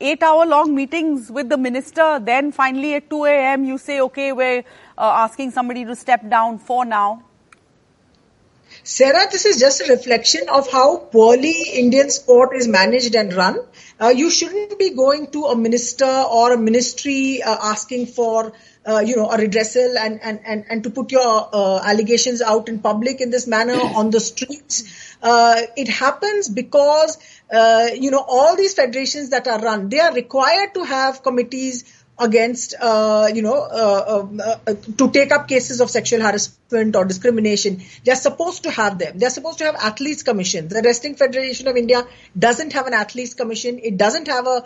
eight 0.00 0.22
hour 0.22 0.46
long 0.46 0.74
meetings 0.74 1.30
with 1.30 1.48
the 1.48 1.56
minister. 1.56 2.18
Then 2.18 2.52
finally 2.52 2.94
at 2.94 3.10
2 3.10 3.24
a.m. 3.24 3.64
you 3.64 3.78
say, 3.78 4.00
okay, 4.00 4.32
we're 4.32 4.64
uh, 4.98 5.24
asking 5.26 5.50
somebody 5.50 5.84
to 5.84 5.96
step 5.96 6.28
down 6.28 6.58
for 6.58 6.84
now. 6.84 7.22
Sarah, 8.82 9.30
this 9.30 9.46
is 9.46 9.58
just 9.58 9.80
a 9.80 9.90
reflection 9.90 10.48
of 10.48 10.70
how 10.70 10.98
poorly 10.98 11.62
Indian 11.72 12.10
sport 12.10 12.54
is 12.54 12.68
managed 12.68 13.14
and 13.14 13.32
run. 13.32 13.58
Uh, 13.98 14.08
you 14.08 14.28
shouldn't 14.30 14.78
be 14.78 14.90
going 14.90 15.28
to 15.28 15.44
a 15.46 15.56
minister 15.56 16.04
or 16.04 16.52
a 16.52 16.58
ministry 16.58 17.42
uh, 17.42 17.56
asking 17.62 18.06
for, 18.06 18.52
uh, 18.84 18.98
you 18.98 19.16
know, 19.16 19.30
a 19.30 19.38
redressal 19.38 19.96
and, 19.96 20.20
and, 20.22 20.40
and, 20.44 20.64
and 20.68 20.82
to 20.82 20.90
put 20.90 21.12
your 21.12 21.48
uh, 21.52 21.80
allegations 21.82 22.42
out 22.42 22.68
in 22.68 22.78
public 22.78 23.22
in 23.22 23.30
this 23.30 23.46
manner 23.46 23.72
on 23.72 24.10
the 24.10 24.20
streets. 24.20 25.16
Uh, 25.22 25.62
it 25.76 25.88
happens 25.88 26.48
because 26.48 27.16
uh, 27.54 27.88
you 27.94 28.10
know, 28.10 28.24
all 28.26 28.56
these 28.56 28.74
federations 28.74 29.30
that 29.30 29.46
are 29.48 29.60
run, 29.60 29.88
they 29.88 30.00
are 30.00 30.12
required 30.12 30.74
to 30.74 30.84
have 30.84 31.22
committees 31.22 31.84
against, 32.18 32.74
uh, 32.80 33.28
you 33.34 33.42
know, 33.42 33.54
uh, 33.54 34.26
uh, 34.38 34.56
uh, 34.66 34.74
to 34.98 35.10
take 35.10 35.32
up 35.32 35.48
cases 35.48 35.80
of 35.80 35.90
sexual 35.90 36.20
harassment 36.20 36.94
or 36.94 37.04
discrimination. 37.04 37.82
They're 38.04 38.14
supposed 38.14 38.62
to 38.64 38.70
have 38.70 38.98
them. 38.98 39.18
They're 39.18 39.30
supposed 39.30 39.58
to 39.58 39.64
have 39.64 39.74
athletes 39.74 40.22
commission. 40.22 40.68
The 40.68 40.82
Wrestling 40.84 41.16
Federation 41.16 41.66
of 41.66 41.76
India 41.76 42.06
doesn't 42.38 42.72
have 42.72 42.86
an 42.86 42.94
athletes 42.94 43.34
commission. 43.34 43.80
It 43.82 43.96
doesn't 43.96 44.28
have 44.28 44.46
a, 44.46 44.62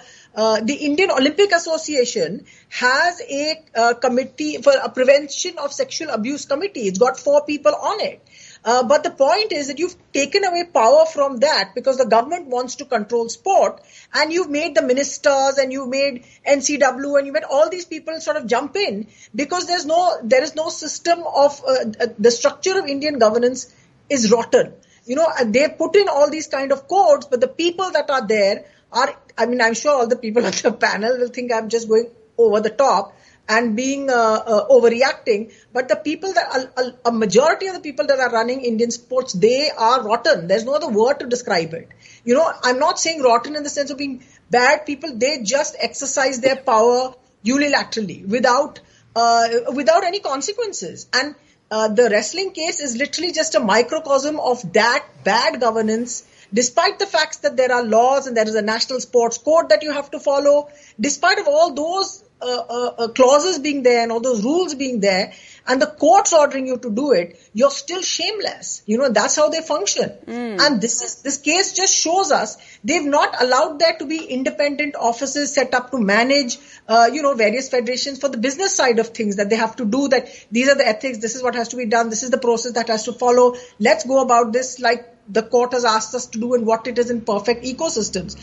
the 0.63 0.75
Indian 0.75 1.11
Olympic 1.11 1.53
Association 1.53 2.45
has 2.69 3.23
a 3.23 3.95
committee 3.95 4.59
for 4.59 4.73
a 4.73 4.91
prevention 4.91 5.59
of 5.59 5.73
sexual 5.73 6.11
abuse 6.11 6.45
committee. 6.45 6.83
It's 6.83 6.99
got 6.99 7.19
four 7.19 7.45
people 7.47 7.75
on 7.75 8.01
it. 8.01 8.23
Uh, 8.65 8.83
but 8.83 9.05
the 9.05 9.11
point 9.11 9.53
is 9.53 9.69
that 9.69 9.79
you've 9.79 9.97
taken 10.13 10.45
away 10.45 10.65
power 10.65 11.05
from 11.07 11.39
that 11.39 11.75
because 11.75 11.99
the 11.99 12.07
government 12.07 12.47
wants 12.47 12.77
to 12.77 12.85
control 12.85 13.29
sport 13.29 13.81
and 14.15 14.33
you've 14.33 14.51
made 14.51 14.75
the 14.75 14.83
ministers 14.83 15.59
and 15.59 15.73
you've 15.73 15.89
made 15.89 16.25
NCW 16.47 17.19
and 17.19 17.27
you've 17.27 17.35
made 17.35 17.45
all 17.45 17.71
these 17.71 17.85
people 17.85 18.21
sort 18.21 18.37
of 18.37 18.47
jump 18.47 18.77
in 18.77 19.07
because 19.35 19.67
there's 19.67 19.87
no, 19.87 20.19
there 20.23 20.43
is 20.43 20.55
no 20.55 20.69
system 20.69 21.23
of, 21.23 21.63
uh, 21.67 21.85
uh 22.01 22.07
the 22.19 22.31
structure 22.31 22.79
of 22.79 22.87
Indian 22.87 23.19
governance 23.19 23.73
is 24.11 24.31
rotten. 24.33 24.73
You 25.07 25.17
know, 25.17 25.29
they 25.47 25.69
put 25.69 25.97
in 25.97 26.09
all 26.09 26.31
these 26.31 26.49
kind 26.49 26.71
of 26.73 26.87
codes, 26.87 27.27
but 27.27 27.41
the 27.41 27.49
people 27.49 27.91
that 27.93 28.11
are 28.11 28.27
there 28.27 28.67
are, 28.93 29.15
I 29.37 29.47
mean, 29.47 29.61
I'm 29.63 29.75
sure 29.75 29.93
all 29.93 30.07
the 30.07 30.17
people 30.17 30.45
on 30.51 30.53
the 30.53 30.73
panel 30.73 31.19
will 31.19 31.29
think 31.29 31.53
I'm 31.53 31.69
just 31.69 31.89
going 31.89 32.11
over 32.37 32.61
the 32.61 32.71
top 32.71 33.18
and 33.49 33.75
being 33.75 34.11
uh, 34.11 34.15
uh, 34.15 34.69
overreacting. 34.69 35.53
But 35.73 35.89
the 35.89 35.97
people 35.97 36.33
that 36.35 36.71
a, 36.77 37.09
a, 37.09 37.13
majority 37.13 37.67
of 37.67 37.75
the 37.75 37.81
people 37.81 38.07
that 38.07 38.21
are 38.21 38.31
running 38.31 38.61
Indian 38.61 38.91
sports, 38.91 39.33
they 39.33 39.71
are 39.71 40.03
rotten. 40.05 40.47
There's 40.49 40.65
no 40.65 40.75
other 40.75 40.89
word 40.89 41.21
to 41.21 41.27
describe 41.27 41.73
it. 41.73 41.89
You 42.25 42.35
know, 42.35 42.53
I'm 42.63 42.79
not 42.79 42.99
saying 42.99 43.23
rotten 43.23 43.57
in 43.57 43.63
the 43.63 43.71
sense 43.71 43.91
of 43.91 43.99
being 43.99 44.23
bad 44.51 44.85
people. 44.85 45.17
They 45.17 45.43
just 45.43 45.77
exercise 45.81 46.41
their 46.41 46.57
power 46.57 47.15
unilaterally 47.45 48.27
without 48.27 48.81
uh, 49.17 49.49
without 49.75 50.05
any 50.05 50.21
consequences. 50.21 51.09
And 51.13 51.35
uh, 51.71 51.89
the 51.89 52.09
wrestling 52.11 52.53
case 52.53 52.81
is 52.81 52.97
literally 52.97 53.33
just 53.33 53.55
a 53.55 53.61
microcosm 53.61 54.39
of 54.41 54.73
that 54.75 55.05
bad 55.25 55.61
governance 55.61 56.25
despite 56.53 56.99
the 56.99 57.07
fact 57.07 57.43
that 57.43 57.57
there 57.57 57.73
are 57.73 57.85
laws 57.85 58.27
and 58.27 58.37
there 58.37 58.49
is 58.49 58.55
a 58.55 58.63
national 58.63 59.01
sports 59.01 59.39
code 59.39 59.69
that 59.69 59.83
you 59.83 59.93
have 59.93 60.11
to 60.11 60.19
follow, 60.19 60.69
despite 60.99 61.39
of 61.39 61.47
all 61.47 61.75
those 61.75 62.25
clauses 62.41 63.59
being 63.59 63.83
there 63.83 64.03
and 64.03 64.13
all 64.13 64.21
those 64.21 64.45
rules 64.45 64.75
being 64.75 65.01
there 65.01 65.33
and 65.69 65.83
the 65.83 65.87
courts 65.87 66.33
ordering 66.33 66.67
you 66.67 66.79
to 66.79 66.91
do 66.91 67.13
it, 67.13 67.39
you're 67.53 67.71
still 67.71 68.01
shameless. 68.01 68.83
You 68.87 68.97
know, 68.97 69.11
that's 69.11 69.37
how 69.37 69.51
they 69.51 69.61
function. 69.61 70.11
Mm. 70.27 70.61
And 70.61 70.81
this 70.81 71.03
is, 71.03 71.23
this 71.23 71.39
case 71.39 71.75
just 71.75 71.95
shows 71.95 72.33
us 72.33 72.57
they've 72.83 73.05
not 73.05 73.41
allowed 73.43 73.79
there 73.79 73.97
to 73.99 74.07
be 74.07 74.25
independent 74.25 74.97
offices 74.97 75.53
set 75.53 75.75
up 75.75 75.91
to 75.91 75.99
manage, 75.99 76.59
uh, 76.89 77.11
you 77.13 77.23
know, 77.23 77.35
various 77.35 77.69
federations 77.69 78.19
for 78.19 78.29
the 78.29 78.39
business 78.39 78.75
side 78.75 78.99
of 78.99 79.09
things 79.09 79.37
that 79.37 79.51
they 79.51 79.57
have 79.57 79.77
to 79.77 79.85
do 79.85 80.09
that 80.09 80.29
these 80.51 80.69
are 80.69 80.75
the 80.75 80.89
ethics, 80.89 81.19
this 81.19 81.35
is 81.35 81.43
what 81.43 81.55
has 81.55 81.69
to 81.69 81.77
be 81.77 81.87
done, 81.87 82.09
this 82.09 82.23
is 82.23 82.31
the 82.31 82.39
process 82.39 82.73
that 82.73 82.89
has 82.89 83.05
to 83.05 83.13
follow. 83.13 83.55
Let's 83.79 84.05
go 84.05 84.23
about 84.23 84.53
this 84.53 84.81
like 84.81 85.15
the 85.29 85.43
court 85.43 85.73
has 85.73 85.85
asked 85.85 86.15
us 86.15 86.27
to 86.27 86.39
do 86.39 86.55
and 86.55 86.67
what 86.67 86.87
it 86.87 86.99
is 86.99 87.11
in 87.11 87.21
perfect 87.21 87.65
ecosystems. 87.65 88.37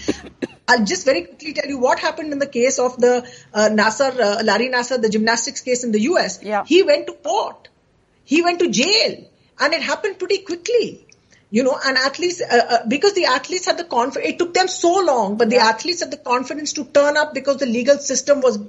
I'll 0.68 0.86
just 0.86 1.06
very 1.06 1.24
quickly 1.24 1.54
tell 1.54 1.68
you 1.68 1.80
what 1.80 2.00
happened 2.00 2.34
in 2.34 2.39
the 2.39 2.48
case 2.48 2.80
of 2.80 2.98
the 2.98 3.27
uh, 3.54 3.70
Nassar, 3.72 4.20
uh, 4.20 4.44
Larry 4.44 4.70
Nassar, 4.70 5.01
the 5.01 5.10
gymnastics 5.10 5.62
case 5.62 5.84
in 5.84 5.92
the 5.92 6.01
US. 6.01 6.42
Yeah. 6.42 6.63
He 6.65 6.84
went 6.84 7.08
to 7.08 7.13
court. 7.13 7.70
He 8.24 8.42
went 8.42 8.60
to 8.60 8.70
jail 8.70 9.25
and 9.60 9.74
it 9.74 9.82
happened 9.82 10.20
pretty 10.20 10.39
quickly. 10.39 11.01
You 11.51 11.63
know, 11.63 11.77
and 11.86 11.98
athletes, 11.98 12.42
uh, 12.42 12.65
uh, 12.70 12.88
because 12.88 13.13
the 13.13 13.25
athletes 13.25 13.68
had 13.68 13.77
the 13.77 13.84
confidence, 13.84 14.34
it 14.34 14.39
took 14.39 14.54
them 14.54 14.68
so 14.68 15.00
long, 15.00 15.38
but 15.38 15.50
the 15.50 15.58
athletes 15.58 16.01
had 16.01 16.12
the 16.12 16.18
confidence 16.18 16.74
to 16.74 16.84
turn 16.84 17.15
up 17.15 17.34
because 17.34 17.58
the 17.58 17.68
legal 17.68 17.98
system 17.98 18.42
was, 18.42 18.60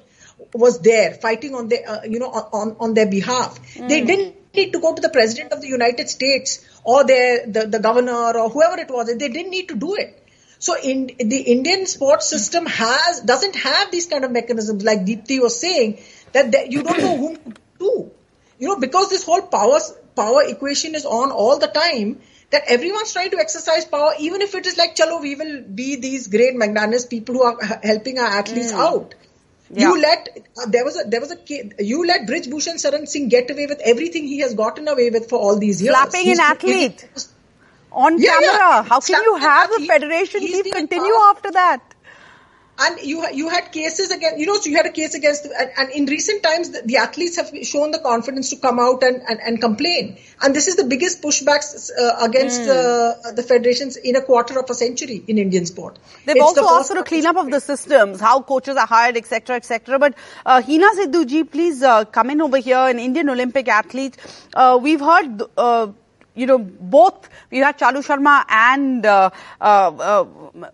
was 0.52 0.78
there 0.80 1.14
fighting 1.14 1.54
on 1.54 1.68
their, 1.68 1.88
uh, 1.88 2.02
you 2.04 2.18
know, 2.18 2.28
on, 2.28 2.76
on 2.78 2.94
their 2.94 3.06
behalf. 3.06 3.58
Mm. 3.74 3.88
They 3.88 4.04
didn't 4.04 4.36
need 4.54 4.72
to 4.72 4.80
go 4.80 4.94
to 4.94 5.00
the 5.00 5.08
president 5.08 5.52
of 5.52 5.62
the 5.62 5.68
United 5.68 6.08
States 6.08 6.64
or 6.86 7.04
their, 7.04 7.46
the, 7.46 7.66
the 7.66 7.78
governor 7.80 8.38
or 8.38 8.48
whoever 8.48 8.78
it 8.80 8.90
was. 8.90 9.06
They 9.06 9.28
didn't 9.28 9.50
need 9.50 9.68
to 9.68 9.74
do 9.74 9.94
it. 9.96 10.22
So 10.58 10.76
in 10.82 11.10
the 11.18 11.40
Indian 11.54 11.86
sports 11.86 12.28
system 12.28 12.64
has 12.66 13.20
doesn't 13.20 13.56
have 13.56 13.90
these 13.90 14.06
kind 14.06 14.24
of 14.24 14.30
mechanisms 14.30 14.84
like 14.84 15.00
Deepti 15.00 15.40
was 15.42 15.60
saying 15.60 15.98
that, 16.32 16.52
that 16.52 16.72
you 16.72 16.82
don't 16.82 16.98
know 16.98 17.16
whom 17.16 17.54
to. 17.80 18.10
You 18.58 18.68
know, 18.68 18.76
because 18.76 19.10
this 19.10 19.24
whole 19.24 19.42
power 19.42 19.80
power 20.14 20.42
equation 20.44 20.94
is 20.94 21.04
on 21.04 21.30
all 21.30 21.58
the 21.58 21.66
time 21.66 22.20
that 22.50 22.62
everyone's 22.68 23.12
trying 23.12 23.30
to 23.32 23.38
exercise 23.38 23.84
power, 23.84 24.12
even 24.18 24.40
if 24.40 24.54
it 24.54 24.66
is 24.66 24.78
like, 24.78 24.94
chalo, 24.94 25.20
we 25.20 25.34
will 25.34 25.62
be 25.62 25.96
these 25.96 26.28
great 26.28 26.54
magnanimous 26.54 27.04
people 27.04 27.34
who 27.34 27.42
are 27.42 27.58
helping 27.82 28.18
our 28.18 28.26
athletes 28.26 28.72
mm. 28.72 28.78
out. 28.78 29.14
Yeah. 29.70 29.88
You 29.88 30.00
let 30.00 30.28
uh, 30.56 30.66
there 30.66 30.84
was 30.84 30.96
a 30.96 31.08
there 31.08 31.20
was 31.20 31.32
a 31.32 31.84
you 31.84 32.06
let 32.06 32.26
Brij 32.28 32.48
Bhushan 32.48 32.76
Sharan 32.76 33.08
Singh 33.08 33.28
get 33.28 33.50
away 33.50 33.66
with 33.66 33.80
everything 33.84 34.24
he 34.24 34.40
has 34.40 34.54
gotten 34.54 34.86
away 34.86 35.10
with 35.10 35.28
for 35.28 35.38
all 35.38 35.58
these 35.58 35.82
years. 35.82 35.96
Slapping 35.96 36.26
He's, 36.26 36.38
an 36.38 36.44
athlete 36.44 37.08
on 37.90 38.18
yeah, 38.18 38.30
camera. 38.30 38.48
Yeah. 38.52 38.82
How 38.84 39.00
can 39.00 39.22
you 39.22 39.36
have 39.36 39.70
the 39.70 39.86
federation 39.86 40.40
keep 40.40 40.72
continue 40.72 41.14
after 41.14 41.50
that? 41.52 41.95
And 42.78 43.00
you 43.00 43.26
you 43.32 43.48
had 43.48 43.72
cases 43.72 44.10
against 44.10 44.38
you 44.38 44.46
know 44.46 44.54
so 44.54 44.68
you 44.68 44.76
had 44.76 44.86
a 44.86 44.92
case 44.92 45.14
against 45.14 45.46
and, 45.46 45.70
and 45.78 45.90
in 45.90 46.06
recent 46.06 46.42
times 46.42 46.70
the, 46.70 46.82
the, 46.84 46.96
athletes 46.96 47.36
have 47.36 47.50
shown 47.62 47.90
the 47.90 47.98
confidence 47.98 48.50
to 48.50 48.56
come 48.56 48.78
out 48.78 49.02
and, 49.02 49.22
and, 49.28 49.40
and 49.40 49.60
complain 49.60 50.18
and 50.42 50.54
this 50.54 50.68
is 50.68 50.76
the 50.76 50.84
biggest 50.84 51.22
pushbacks 51.22 51.90
uh, 51.90 52.16
against 52.20 52.60
mm. 52.60 52.68
uh, 52.68 53.32
the 53.32 53.42
federations 53.42 53.96
in 53.96 54.16
a 54.16 54.20
quarter 54.20 54.58
of 54.58 54.68
a 54.68 54.74
century 54.74 55.22
in 55.26 55.38
Indian 55.38 55.64
sport. 55.66 55.98
They've 56.24 56.36
it's 56.36 56.44
also 56.44 56.62
the 56.62 56.68
asked 56.68 56.90
for 56.92 56.98
a 56.98 57.04
cleanup 57.04 57.36
of 57.36 57.50
the 57.50 57.60
systems, 57.60 58.20
how 58.20 58.42
coaches 58.42 58.76
are 58.76 58.86
hired, 58.86 59.16
etc., 59.16 59.56
etc. 59.56 59.98
But 59.98 60.14
uh, 60.44 60.62
Hina 60.62 60.86
Sidhuji, 60.94 61.50
please 61.50 61.82
uh, 61.82 62.04
come 62.04 62.30
in 62.30 62.40
over 62.40 62.58
here, 62.58 62.76
an 62.76 62.98
Indian 62.98 63.30
Olympic 63.30 63.68
athlete. 63.68 64.16
Uh, 64.54 64.78
we've 64.80 65.00
heard 65.00 65.42
uh, 65.56 65.88
you 66.36 66.46
know, 66.46 66.58
both 66.58 67.28
we 67.50 67.58
had 67.58 67.78
Chalu 67.78 68.04
Sharma 68.06 68.44
and 68.48 69.06
uh, 69.06 69.30
uh, 69.60 69.64
uh, 69.64 70.24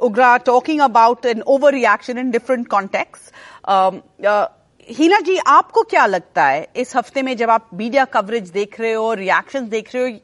Ugra 0.01 0.45
talking 0.45 0.81
about 0.81 1.25
an 1.25 1.43
overreaction 1.43 2.19
in 2.19 2.31
different 2.31 2.69
contexts. 2.69 3.33
Um, 3.65 4.03
uh, 4.25 4.49
हीना 4.91 5.19
जी 5.27 5.37
आपको 5.47 5.83
क्या 5.91 6.05
लगता 6.07 6.45
है 6.45 6.67
इस 6.77 6.95
हफ़्ते 6.97 7.23
में 7.23 7.37
जब 7.37 7.51
आप 7.51 7.69
media 7.75 8.05
coverage 8.15 8.49
देख 8.51 8.81
रहे 8.81 8.93
हो 8.93 9.13
रिएक्शन 9.15 9.69
देख 9.69 9.95
रहे 9.95 10.11
हो 10.11 10.19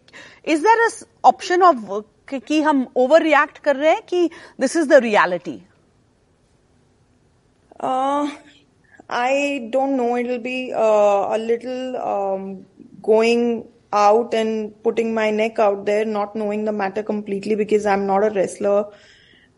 इज़ 0.52 0.62
देर 0.62 0.88
ऑप्शन 1.24 1.62
ऑफ़ 1.62 2.38
कि 2.46 2.60
हम 2.62 2.86
ओवर 2.96 3.22
रिएक्ट 3.22 3.58
कर 3.64 3.76
रहे 3.76 3.90
हैं 3.90 4.02
कि 4.08 4.30
this 4.60 4.76
is 4.76 4.88
the 4.88 5.00
reality 5.04 5.60
know. 9.96 10.16
It'll 10.16 10.38
be 10.38 10.72
uh, 10.74 11.36
a 11.36 11.38
little 11.38 11.96
um, 11.96 12.66
going 13.02 13.66
out 13.92 14.34
and 14.34 14.82
putting 14.82 15.14
my 15.14 15.30
neck 15.30 15.58
out 15.58 15.86
there, 15.86 16.04
not 16.04 16.36
knowing 16.36 16.64
the 16.64 16.72
matter 16.72 17.02
completely 17.02 17.54
because 17.54 17.86
I'm 17.86 18.06
not 18.06 18.24
a 18.24 18.30
wrestler. 18.30 18.86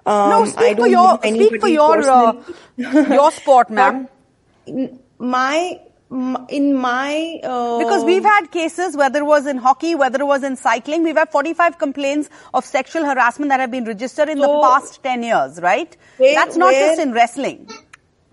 Um, 0.06 0.30
no, 0.30 0.44
speak 0.46 0.76
for 0.78 0.86
your 0.86 1.18
speak 1.18 1.60
for 1.60 1.68
your 1.68 2.10
uh, 2.10 2.32
your 2.76 3.30
sport, 3.32 3.70
ma'am. 3.78 4.08
My 5.18 5.80
in 6.48 6.74
my 6.74 7.40
uh, 7.44 7.78
because 7.78 8.04
we've 8.04 8.24
had 8.24 8.50
cases 8.50 8.96
whether 8.96 9.20
it 9.20 9.24
was 9.24 9.46
in 9.46 9.56
hockey 9.56 9.94
whether 9.94 10.20
it 10.20 10.24
was 10.24 10.42
in 10.42 10.56
cycling 10.56 11.04
we've 11.04 11.16
had 11.16 11.30
45 11.30 11.78
complaints 11.78 12.28
of 12.52 12.64
sexual 12.64 13.04
harassment 13.04 13.50
that 13.50 13.60
have 13.60 13.70
been 13.70 13.84
registered 13.84 14.28
in 14.28 14.38
so 14.38 14.42
the 14.42 14.60
past 14.60 15.00
10 15.04 15.22
years 15.22 15.60
right 15.60 15.96
where, 16.16 16.34
that's 16.34 16.56
not 16.56 16.72
where, 16.72 16.88
just 16.88 17.00
in 17.00 17.12
wrestling 17.12 17.70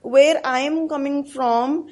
where 0.01 0.41
i 0.43 0.61
am 0.61 0.89
coming 0.89 1.23
from 1.23 1.87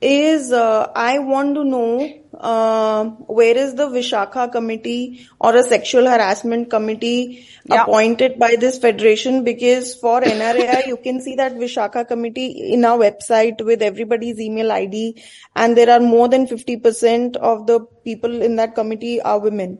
is 0.00 0.52
uh, 0.52 0.86
i 0.94 1.18
want 1.18 1.56
to 1.56 1.64
know 1.64 2.08
uh, 2.40 3.04
where 3.04 3.56
is 3.56 3.74
the 3.74 3.88
Vishakha 3.88 4.50
committee 4.50 5.26
or 5.40 5.54
a 5.56 5.62
sexual 5.62 6.06
harassment 6.06 6.70
committee 6.70 7.46
yeah. 7.64 7.82
appointed 7.82 8.38
by 8.38 8.56
this 8.58 8.78
federation? 8.78 9.44
Because 9.44 9.94
for 9.94 10.20
NRAI, 10.20 10.86
you 10.86 10.96
can 10.96 11.20
see 11.20 11.36
that 11.36 11.54
Vishakha 11.54 12.06
committee 12.06 12.72
in 12.72 12.84
our 12.84 12.98
website 12.98 13.64
with 13.64 13.82
everybody's 13.82 14.40
email 14.40 14.72
ID 14.72 15.22
and 15.56 15.76
there 15.76 15.90
are 15.90 16.00
more 16.00 16.28
than 16.28 16.46
50% 16.46 17.36
of 17.36 17.66
the 17.66 17.80
people 18.04 18.42
in 18.42 18.56
that 18.56 18.74
committee 18.74 19.20
are 19.20 19.38
women. 19.38 19.78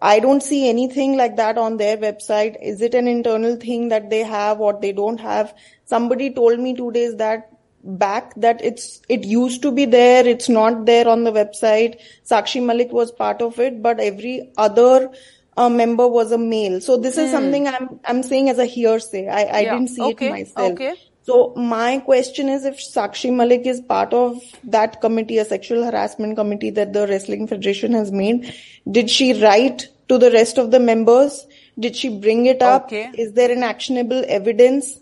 I 0.00 0.18
don't 0.18 0.42
see 0.42 0.68
anything 0.68 1.16
like 1.16 1.36
that 1.36 1.58
on 1.58 1.76
their 1.76 1.96
website. 1.96 2.56
Is 2.62 2.80
it 2.80 2.94
an 2.94 3.06
internal 3.06 3.56
thing 3.56 3.88
that 3.88 4.10
they 4.10 4.22
have 4.22 4.60
or 4.60 4.78
they 4.80 4.92
don't 4.92 5.20
have? 5.20 5.54
Somebody 5.84 6.32
told 6.32 6.58
me 6.58 6.74
two 6.74 6.90
days 6.90 7.16
that 7.16 7.53
back 7.84 8.34
that 8.36 8.62
it's 8.64 9.00
it 9.08 9.24
used 9.24 9.62
to 9.62 9.70
be 9.70 9.84
there 9.84 10.26
it's 10.26 10.48
not 10.48 10.84
there 10.86 11.06
on 11.06 11.24
the 11.24 11.32
website 11.32 12.00
sakshi 12.24 12.64
malik 12.64 12.92
was 12.92 13.12
part 13.12 13.40
of 13.42 13.58
it 13.58 13.82
but 13.82 14.00
every 14.00 14.50
other 14.56 15.10
uh, 15.56 15.68
member 15.68 16.08
was 16.08 16.32
a 16.32 16.38
male 16.38 16.80
so 16.80 16.96
this 16.96 17.18
is 17.18 17.30
hmm. 17.30 17.36
something 17.36 17.68
i'm 17.68 18.00
i'm 18.06 18.22
saying 18.22 18.48
as 18.48 18.58
a 18.58 18.64
hearsay 18.64 19.28
i 19.28 19.42
i 19.42 19.60
yeah. 19.60 19.74
didn't 19.74 19.88
see 19.88 20.02
okay. 20.02 20.28
it 20.28 20.30
myself 20.30 20.72
okay 20.72 20.94
so 21.22 21.54
my 21.56 21.98
question 21.98 22.48
is 22.48 22.64
if 22.64 22.78
sakshi 22.78 23.32
malik 23.32 23.66
is 23.66 23.80
part 23.80 24.12
of 24.12 24.40
that 24.64 25.00
committee 25.00 25.38
a 25.38 25.44
sexual 25.44 25.84
harassment 25.84 26.36
committee 26.36 26.70
that 26.70 26.92
the 26.92 27.06
wrestling 27.06 27.46
federation 27.46 27.92
has 27.92 28.10
made 28.10 28.54
did 28.90 29.10
she 29.10 29.32
write 29.42 29.88
to 30.08 30.18
the 30.18 30.30
rest 30.30 30.58
of 30.58 30.70
the 30.70 30.80
members 30.80 31.46
Did 31.78 31.96
she 31.96 32.08
bring 32.08 32.46
it 32.46 32.62
up? 32.62 32.84
Okay. 32.84 33.10
Is 33.14 33.32
there 33.32 33.50
an 33.50 33.62
actionable 33.62 34.24
evidence? 34.28 35.00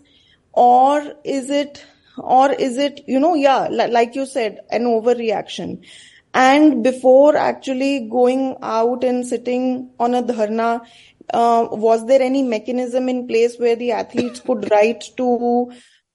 Or 0.53 1.13
is 1.23 1.49
it, 1.49 1.85
or 2.17 2.51
is 2.51 2.77
it, 2.77 3.01
you 3.07 3.19
know, 3.19 3.35
yeah, 3.35 3.67
like 3.69 4.15
you 4.15 4.25
said, 4.25 4.59
an 4.69 4.83
overreaction? 4.83 5.85
And 6.33 6.83
before 6.83 7.35
actually 7.37 8.07
going 8.09 8.57
out 8.61 9.03
and 9.03 9.25
sitting 9.25 9.91
on 9.99 10.15
a 10.15 10.23
dharna, 10.23 10.85
uh, 11.33 11.67
was 11.71 12.05
there 12.07 12.21
any 12.21 12.41
mechanism 12.41 13.07
in 13.07 13.27
place 13.27 13.57
where 13.57 13.75
the 13.75 13.91
athletes 13.91 14.39
could 14.39 14.69
write 14.71 15.03
to 15.17 15.71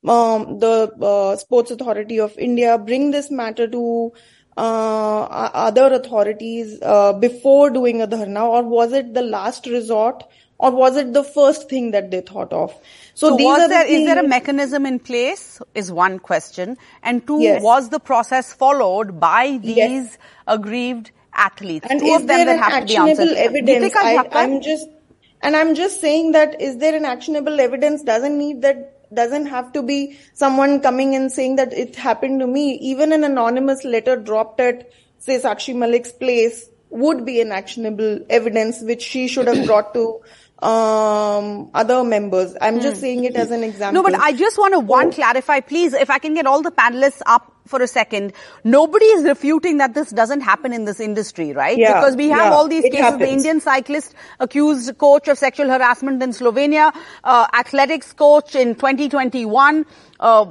um, 0.07 0.59
the 0.59 0.93
uh, 1.01 1.37
Sports 1.37 1.71
Authority 1.71 2.21
of 2.21 2.37
India, 2.39 2.79
bring 2.79 3.11
this 3.11 3.31
matter 3.31 3.67
to 3.69 4.13
uh, 4.57 5.23
other 5.55 5.93
authorities 5.95 6.79
uh, 6.83 7.13
before 7.13 7.71
doing 7.71 8.03
a 8.03 8.09
dharna, 8.09 8.45
or 8.45 8.63
was 8.65 8.93
it 8.93 9.15
the 9.15 9.23
last 9.23 9.67
resort, 9.67 10.25
or 10.59 10.71
was 10.73 10.97
it 10.97 11.13
the 11.13 11.23
first 11.25 11.69
thing 11.69 11.93
that 11.93 12.11
they 12.11 12.21
thought 12.21 12.53
of? 12.53 12.75
So, 13.15 13.37
these 13.37 13.45
was 13.47 13.61
are 13.61 13.69
the 13.69 13.75
there, 13.75 13.87
is 13.87 14.07
there 14.07 14.19
a 14.19 14.29
mechanism 14.29 14.87
in 14.87 14.99
place 14.99 15.61
is 15.75 15.91
one 15.93 16.19
question. 16.19 16.77
And 17.03 17.27
two, 17.27 17.41
Yes. 17.41 17.63
was 17.63 17.89
the 17.91 18.01
process 18.01 18.53
followed 18.53 19.21
by 19.21 19.59
these 19.63 19.77
Yes. 19.77 20.19
aggrieved 20.47 21.13
athletes? 21.33 21.87
And 21.89 22.01
two 22.01 22.07
is 22.07 22.23
of 22.23 22.27
them 22.27 22.37
there 22.39 22.45
that 22.47 22.57
an 22.57 22.63
have 22.63 22.81
to 22.81 22.87
be 22.87 22.97
actionable 22.97 23.21
answered. 23.23 23.37
evidence? 23.39 23.97
I, 23.97 24.29
I'm 24.33 24.61
just, 24.61 24.89
and 25.43 25.55
I'm 25.57 25.75
just 25.77 26.01
saying 26.01 26.33
that 26.33 26.61
is 26.61 26.79
there 26.79 26.95
an 26.97 27.05
actionable 27.05 27.61
evidence? 27.61 28.03
Doesn't 28.03 28.37
need 28.37 28.63
that. 28.63 28.95
Doesn't 29.15 29.47
have 29.47 29.73
to 29.73 29.83
be 29.83 30.19
someone 30.35 30.81
coming 30.81 31.15
and 31.15 31.33
saying 31.33 31.57
that 31.57 31.73
it 31.73 31.97
happened 31.97 32.41
to 32.41 32.47
me. 32.47 32.75
Even 32.83 33.11
an 33.13 33.25
anonymous 33.25 33.83
letter 33.83 34.17
dropped 34.17 34.61
at, 34.61 34.91
say, 35.19 35.39
Sakshi 35.41 35.75
Malik's 35.75 36.13
place 36.13 36.69
would 36.91 37.25
be 37.25 37.41
an 37.41 37.51
actionable 37.51 38.21
evidence 38.29 38.83
which 38.83 39.01
she 39.03 39.27
should 39.27 39.47
have 39.47 39.65
brought 39.65 39.95
to 39.95 40.21
um 40.63 41.71
other 41.75 42.03
members. 42.03 42.57
I'm 42.61 42.81
just 42.81 43.01
saying 43.01 43.25
it 43.25 43.37
as 43.37 43.51
an 43.51 43.63
example. 43.63 44.03
Hmm. 44.03 44.07
No, 44.07 44.19
but 44.19 44.21
I 44.21 44.33
just 44.33 44.59
want 44.59 44.75
to 44.75 44.81
one 44.81 45.13
clarify, 45.13 45.61
please, 45.61 45.95
if 45.95 46.11
I 46.11 46.19
can 46.19 46.35
get 46.35 46.47
all 46.47 46.63
the 46.63 46.73
panelists 46.73 47.23
up 47.27 47.55
for 47.69 47.83
a 47.83 47.87
second. 47.87 48.33
Nobody 48.65 49.05
is 49.05 49.25
refuting 49.25 49.77
that 49.79 49.95
this 49.95 50.11
doesn't 50.11 50.41
happen 50.41 50.73
in 50.73 50.85
this 50.85 51.01
industry, 51.01 51.53
right? 51.53 51.77
Yeah, 51.79 52.01
because 52.01 52.17
we 52.17 52.31
have 52.31 52.47
yeah, 52.47 52.53
all 52.53 52.69
these 52.69 52.83
cases. 52.83 53.19
The. 53.19 53.29
Indian 53.29 53.61
cyclist 53.61 54.15
accused 54.41 54.97
coach 54.99 55.29
of 55.29 55.39
sexual 55.39 55.69
harassment 55.69 56.23
in 56.23 56.31
Slovenia, 56.31 56.95
uh, 57.23 57.47
athletics 57.55 58.13
coach 58.13 58.55
in 58.55 58.75
2021, 58.75 59.85
uh, 60.19 60.47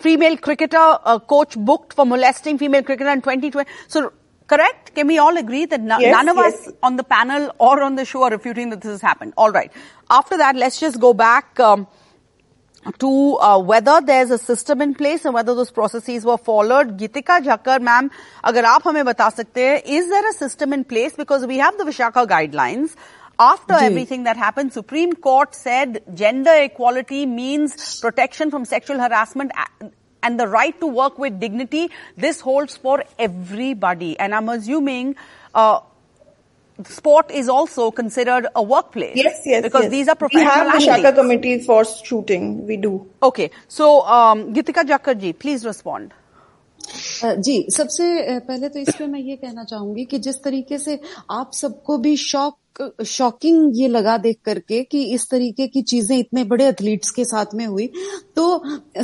female 0.00 0.36
cricketer, 0.36 0.76
uh, 0.76 1.18
coach 1.20 1.56
booked 1.56 1.94
for 1.94 2.04
molesting 2.04 2.58
female 2.58 2.82
cricketer 2.82 3.10
in 3.10 3.22
2020. 3.22 3.70
So, 3.88 4.12
Correct? 4.46 4.94
Can 4.94 5.08
we 5.08 5.18
all 5.18 5.36
agree 5.36 5.66
that 5.66 5.80
no, 5.80 5.98
yes, 5.98 6.12
none 6.12 6.28
of 6.28 6.36
yes. 6.36 6.68
us 6.68 6.74
on 6.82 6.96
the 6.96 7.02
panel 7.02 7.50
or 7.58 7.82
on 7.82 7.96
the 7.96 8.04
show 8.04 8.22
are 8.22 8.30
refuting 8.30 8.70
that 8.70 8.80
this 8.80 8.92
has 8.92 9.00
happened? 9.00 9.34
All 9.36 9.50
right. 9.50 9.72
After 10.08 10.36
that, 10.36 10.54
let's 10.54 10.78
just 10.78 11.00
go 11.00 11.12
back 11.14 11.58
um, 11.58 11.88
to 13.00 13.36
uh, 13.38 13.58
whether 13.58 14.00
there's 14.00 14.30
a 14.30 14.38
system 14.38 14.80
in 14.80 14.94
place 14.94 15.24
and 15.24 15.34
whether 15.34 15.54
those 15.54 15.72
processes 15.72 16.24
were 16.24 16.38
followed. 16.38 16.96
Gitika 16.96 17.40
Jakhar, 17.40 17.80
ma'am, 17.80 18.10
agar 18.46 18.62
aap 18.62 18.84
hame 18.84 19.04
bata 19.04 19.32
sakte 19.36 19.82
is 19.84 20.08
there 20.08 20.30
a 20.30 20.32
system 20.32 20.72
in 20.72 20.84
place? 20.84 21.14
Because 21.14 21.44
we 21.44 21.58
have 21.58 21.76
the 21.76 21.84
Vishaka 21.84 22.26
guidelines. 22.26 22.94
After 23.38 23.74
everything 23.74 24.24
that 24.24 24.38
happened, 24.38 24.72
Supreme 24.72 25.12
Court 25.12 25.54
said 25.54 26.02
gender 26.14 26.54
equality 26.54 27.26
means 27.26 28.00
protection 28.00 28.50
from 28.50 28.64
sexual 28.64 28.98
harassment 28.98 29.52
and 30.22 30.40
the 30.40 30.46
right 30.46 30.78
to 30.80 30.86
work 30.86 31.18
with 31.18 31.38
dignity, 31.40 31.90
this 32.16 32.40
holds 32.40 32.76
for 32.76 33.04
everybody. 33.18 34.18
And 34.18 34.34
I'm 34.34 34.48
assuming 34.48 35.16
uh, 35.54 35.80
sport 36.84 37.30
is 37.30 37.48
also 37.48 37.90
considered 37.90 38.46
a 38.54 38.62
workplace. 38.62 39.16
Yes, 39.16 39.40
yes. 39.44 39.62
Because 39.62 39.84
yes. 39.84 39.90
these 39.90 40.08
are 40.08 40.14
professional. 40.14 40.52
We 40.52 40.60
have 40.60 40.72
the 40.72 40.80
Shaka 40.80 41.12
committee 41.12 41.60
for 41.60 41.84
shooting. 41.84 42.66
We 42.66 42.76
do. 42.76 43.08
Okay. 43.22 43.50
So, 43.68 44.02
um, 44.02 44.52
Gitika 44.52 44.84
Jakhar 44.84 45.38
please 45.38 45.64
respond. 45.64 46.12
जी 46.86 47.66
सबसे 47.74 48.04
पहले 48.46 48.68
तो 48.68 48.78
इस 48.78 48.94
पे 48.98 49.06
मैं 49.06 49.20
ये 49.20 49.36
कहना 49.36 49.64
चाहूंगी 49.64 50.04
कि 50.10 50.18
जिस 50.26 50.36
तरीके 50.42 50.78
से 50.78 50.98
आप 51.30 51.50
सबको 51.54 51.96
भी 51.98 52.16
शौक 52.16 52.58
शॉकिंग 53.06 53.70
ये 53.76 53.88
लगा 53.88 54.16
देख 54.18 54.38
करके 54.44 54.82
कि 54.84 55.02
इस 55.14 55.26
तरीके 55.30 55.66
की 55.68 55.82
चीज़ें 55.84 56.16
इतने 56.18 56.44
बड़े 56.44 56.66
एथलीट्स 56.68 57.10
के 57.10 57.24
साथ 57.24 57.54
में 57.54 57.64
हुई। 57.66 57.86
तो 58.36 58.44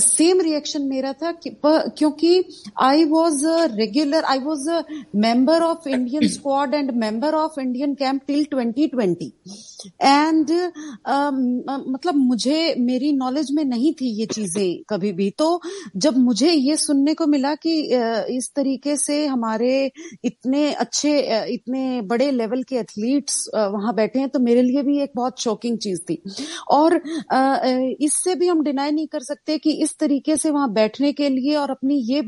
सेम 0.01 0.41
रिएक्शन 0.41 0.83
मेरा 0.89 1.13
था 1.15 1.33
कि, 1.35 1.51
क्योंकि 1.65 2.45
I 2.83 3.05
was 3.07 3.43
regular 3.75 4.25
I 4.25 4.39
was 4.39 4.69
a 4.71 4.83
member 5.19 5.63
of 5.63 5.89
Indian 5.89 6.27
squad 6.29 6.75
and 6.75 6.91
member 6.97 7.35
of 7.35 7.61
Indian 7.61 7.95
camp 7.95 8.21
till 8.27 8.45
2020 8.47 9.31
and 10.03 10.51
मतलब 11.89 12.15
मुझे 12.17 12.75
मेरी 12.81 13.13
नॉलेज 13.13 13.51
में 13.55 13.65
नहीं 13.65 13.93
थी 14.01 14.11
ये 14.21 14.27
चीज़ें 14.27 14.83
कभी 14.91 15.13
भी। 15.13 15.29
तो 15.39 15.61
जब 15.97 16.17
मुझे 16.19 16.51
ये 16.53 16.77
सुनने 16.77 17.15
को 17.15 17.27
मिला 17.27 17.55
कि 17.57 17.81
अ, 17.93 18.25
इस 18.31 18.51
तरीके 18.57 18.97
से 18.99 19.25
हमारे 19.27 19.91
इतने 20.25 20.73
अच्छे 20.75 21.21
अ, 21.23 21.45
इतने 21.51 22.01
बड़े 22.09 22.31
लेवल 22.33 22.63
के 22.65 22.77
एथलीट्स 22.77 23.41
वहाँ 23.69 23.95
बैठे 23.95 24.19
हैं 24.19 24.29
तो 24.29 24.39
मेरे 24.39 24.63
लिए 24.63 24.83
भी 24.83 24.99
एक 25.03 25.13
बहुत 25.17 25.41
शॉकिंग 25.41 25.79
चीज़ 25.79 26.01
थी। 26.03 26.23
और 26.71 26.97
इससे 28.01 28.35
भी 28.35 28.49
हम 28.49 28.63
डिनाई 28.65 28.91
नहीं 28.91 29.07
कर 29.07 29.21
सकते 29.23 29.59
कि 29.59 29.73
इस 29.85 29.97
तरीके 29.99 30.37
से 30.37 30.51
वहाँ 30.51 30.73
बैठने 30.73 31.13
के 31.13 31.29
लिए 31.29 31.55
और 31.57 31.71
अपनी 31.71 31.97
ये 32.05 32.21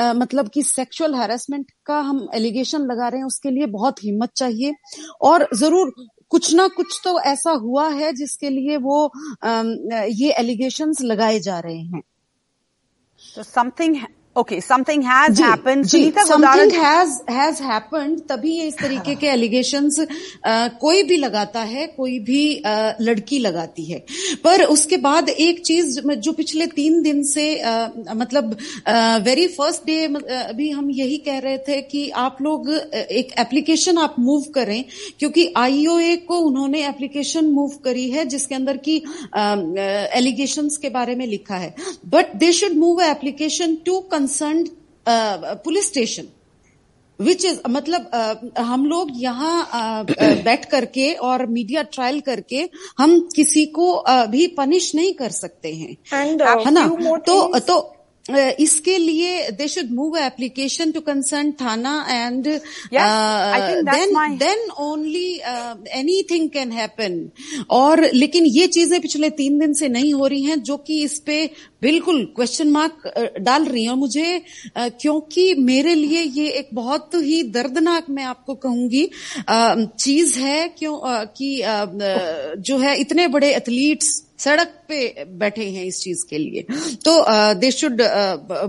मतलब 0.00 0.48
कि 0.48 0.62
सेक्सुअल 0.64 1.14
हैरेसमेंट 1.14 1.70
का 1.86 1.98
हम 2.00 2.28
एलिगेशन 2.34 2.86
लगा 2.86 3.08
रहे 3.08 3.20
हैं 3.20 3.26
उसके 3.26 3.50
लिए 3.50 3.66
बहुत 3.68 4.04
हिम्मत 4.04 4.32
चाहिए। 4.36 4.74
और 5.22 5.48
ज़रूर 5.54 5.92
कुछ 6.30 6.52
ना 6.54 6.66
कुछ 6.68 7.00
तो 7.04 7.18
ऐसा 7.20 7.50
हुआ 7.62 7.88
है 7.90 8.12
जिसके 8.12 8.50
लिए 8.50 8.76
वो 8.78 9.10
ये 9.44 10.30
एलिगेशंस 10.32 11.02
लगाए 11.02 11.38
जा 11.40 11.58
रहे 11.60 11.78
हैं। 11.78 12.02
So 13.20 13.42
something, 13.46 13.94
okay, 14.36 14.60
something 14.60 15.02
has 15.04 15.36
जी, 15.36 15.42
happened. 15.42 15.86
जी, 15.86 15.98
Sunita 16.02 16.24
something 16.26 16.70
Godara, 16.70 16.82
has 16.82 17.20
has 17.28 17.60
तभी 18.28 18.50
ये 18.50 18.66
इस 18.68 18.74
तरीके 18.78 19.14
के 19.14 19.26
एलिगेशंस 19.26 19.96
कोई 20.80 21.02
भी 21.02 21.16
लगाता 21.16 21.60
है 21.60 21.86
कोई 21.86 22.18
भी 22.18 22.42
लड़की 23.00 23.38
लगाती 23.38 23.84
है। 23.84 23.98
पर 24.44 24.62
उसके 24.64 24.96
बाद 24.96 25.28
एक 25.28 25.60
चीज़ 25.66 26.00
जो 26.00 26.32
पिछले 26.32 26.66
तीन 26.66 27.00
दिन 27.02 27.22
से 27.24 27.46
मतलब 28.14 28.56
वेरी 29.24 29.46
फ़र्स्ट 29.48 29.86
डे 29.86 30.04
अभी 30.04 30.70
हम 30.70 30.90
यही 30.90 31.16
कह 31.18 31.38
रहे 31.38 31.58
थे 31.58 31.80
कि 31.82 32.08
आप 32.24 32.36
लोग 32.42 32.70
एक 32.70 33.32
एप्लीकेशन 33.38 33.98
आप 33.98 34.16
मूव 34.18 34.44
करें 34.54 34.84
क्योंकि 35.18 35.52
आईओए 35.56 36.14
को 36.28 36.38
उन्होंने 36.40 36.86
एप्लीकेशन 36.88 37.50
मूव 37.52 37.76
करी 37.84 38.08
है 38.10 38.24
जिसके 38.26 38.54
अंदर 38.54 38.76
की 38.88 38.96
एलिगेशंस 40.18 40.76
के 40.76 40.88
बारे 40.90 41.14
में 41.14 41.26
लिखा 41.26 41.56
है। 41.56 41.74
But 42.08 42.36
they 42.36 42.52
should 42.52 42.76
move 42.76 43.02
application 43.02 43.74
to 43.86 43.98
concern 44.20 44.64
police 45.64 45.86
station 45.86 46.28
which 47.20 47.44
is 47.44 47.58
मतलब 47.70 48.10
uh, 48.14 48.58
हम 48.58 48.84
लोग 48.86 49.08
यहाँ 49.14 49.56
अ, 49.72 50.12
अ, 50.12 50.34
बैठ 50.44 50.64
करके 50.64 51.12
और 51.28 51.46
मीडिया 51.46 51.82
ट्रायल 51.82 52.20
करके 52.20 52.68
हम 52.98 53.18
किसी 53.36 53.64
को 53.66 54.04
uh, 54.10 54.26
भी 54.26 54.46
पनिश 54.46 54.94
नहीं 54.94 55.12
कर 55.14 55.30
सकते 55.30 55.72
हैं। 55.74 55.96
Uh, 56.60 56.66
है 56.66 56.72
ना? 56.72 56.86
तो 57.26 57.58
तो 57.68 57.78
अ, 58.26 58.38
इसके 58.60 58.98
लिए 58.98 59.50
they 59.50 59.68
should 59.68 59.90
move 59.90 60.16
application 60.18 60.90
to 60.90 61.00
concern 61.00 61.52
थाना 61.52 62.06
and 62.10 62.44
Yes, 62.46 63.00
I 63.00 63.60
think 63.60 63.84
that's 63.84 63.98
then 63.98 64.14
my- 64.14 64.38
then 64.38 64.68
only 64.78 65.40
anything 65.98 66.48
can 66.50 66.72
happen 66.72 67.30
और 67.70 68.04
लेकिन 68.14 68.46
ये 68.46 68.66
चीज़ें 68.66 69.00
पिछले 69.00 69.30
तीन 69.30 69.58
दिन 69.58 69.72
से 69.72 69.88
नहीं 69.88 70.14
हो 70.14 70.26
रही 70.26 70.42
हैं 70.42 70.62
जो 70.62 70.76
कि 70.76 71.02
इस 71.02 71.18
पे 71.18 71.50
बिल्कुल 71.82 72.24
क्वेश्चन 72.36 72.70
मार्क 72.70 73.12
डाल 73.40 73.64
रही 73.64 73.82
हैं। 73.84 73.90
और 73.90 73.96
मुझे 73.96 74.42
क्योंकि 74.78 75.54
मेरे 75.54 75.94
लिए 75.94 76.22
ये 76.22 76.48
एक 76.48 76.68
बहुत 76.74 77.10
ही 77.14 77.42
दर्दनाक 77.42 78.06
मैं 78.10 78.24
आपको 78.24 78.54
कहूँगी 78.54 79.10
चीज़ 79.98 80.38
है 80.38 80.68
क्यों 80.68 80.98
कि 81.38 81.62
जो 82.62 82.78
है 82.78 83.00
इतने 83.00 83.28
बड़े 83.28 83.54
एथलीट्स 83.54 84.29
सड़क 84.40 84.74
पे 84.88 85.24
बैठे 85.38 85.68
हैं 85.70 85.84
इस 85.84 86.00
चीज़ 86.02 86.24
के 86.30 86.38
लिए। 86.38 86.62
तो 87.04 87.12
दे 87.54 87.70
शुड 87.70 88.02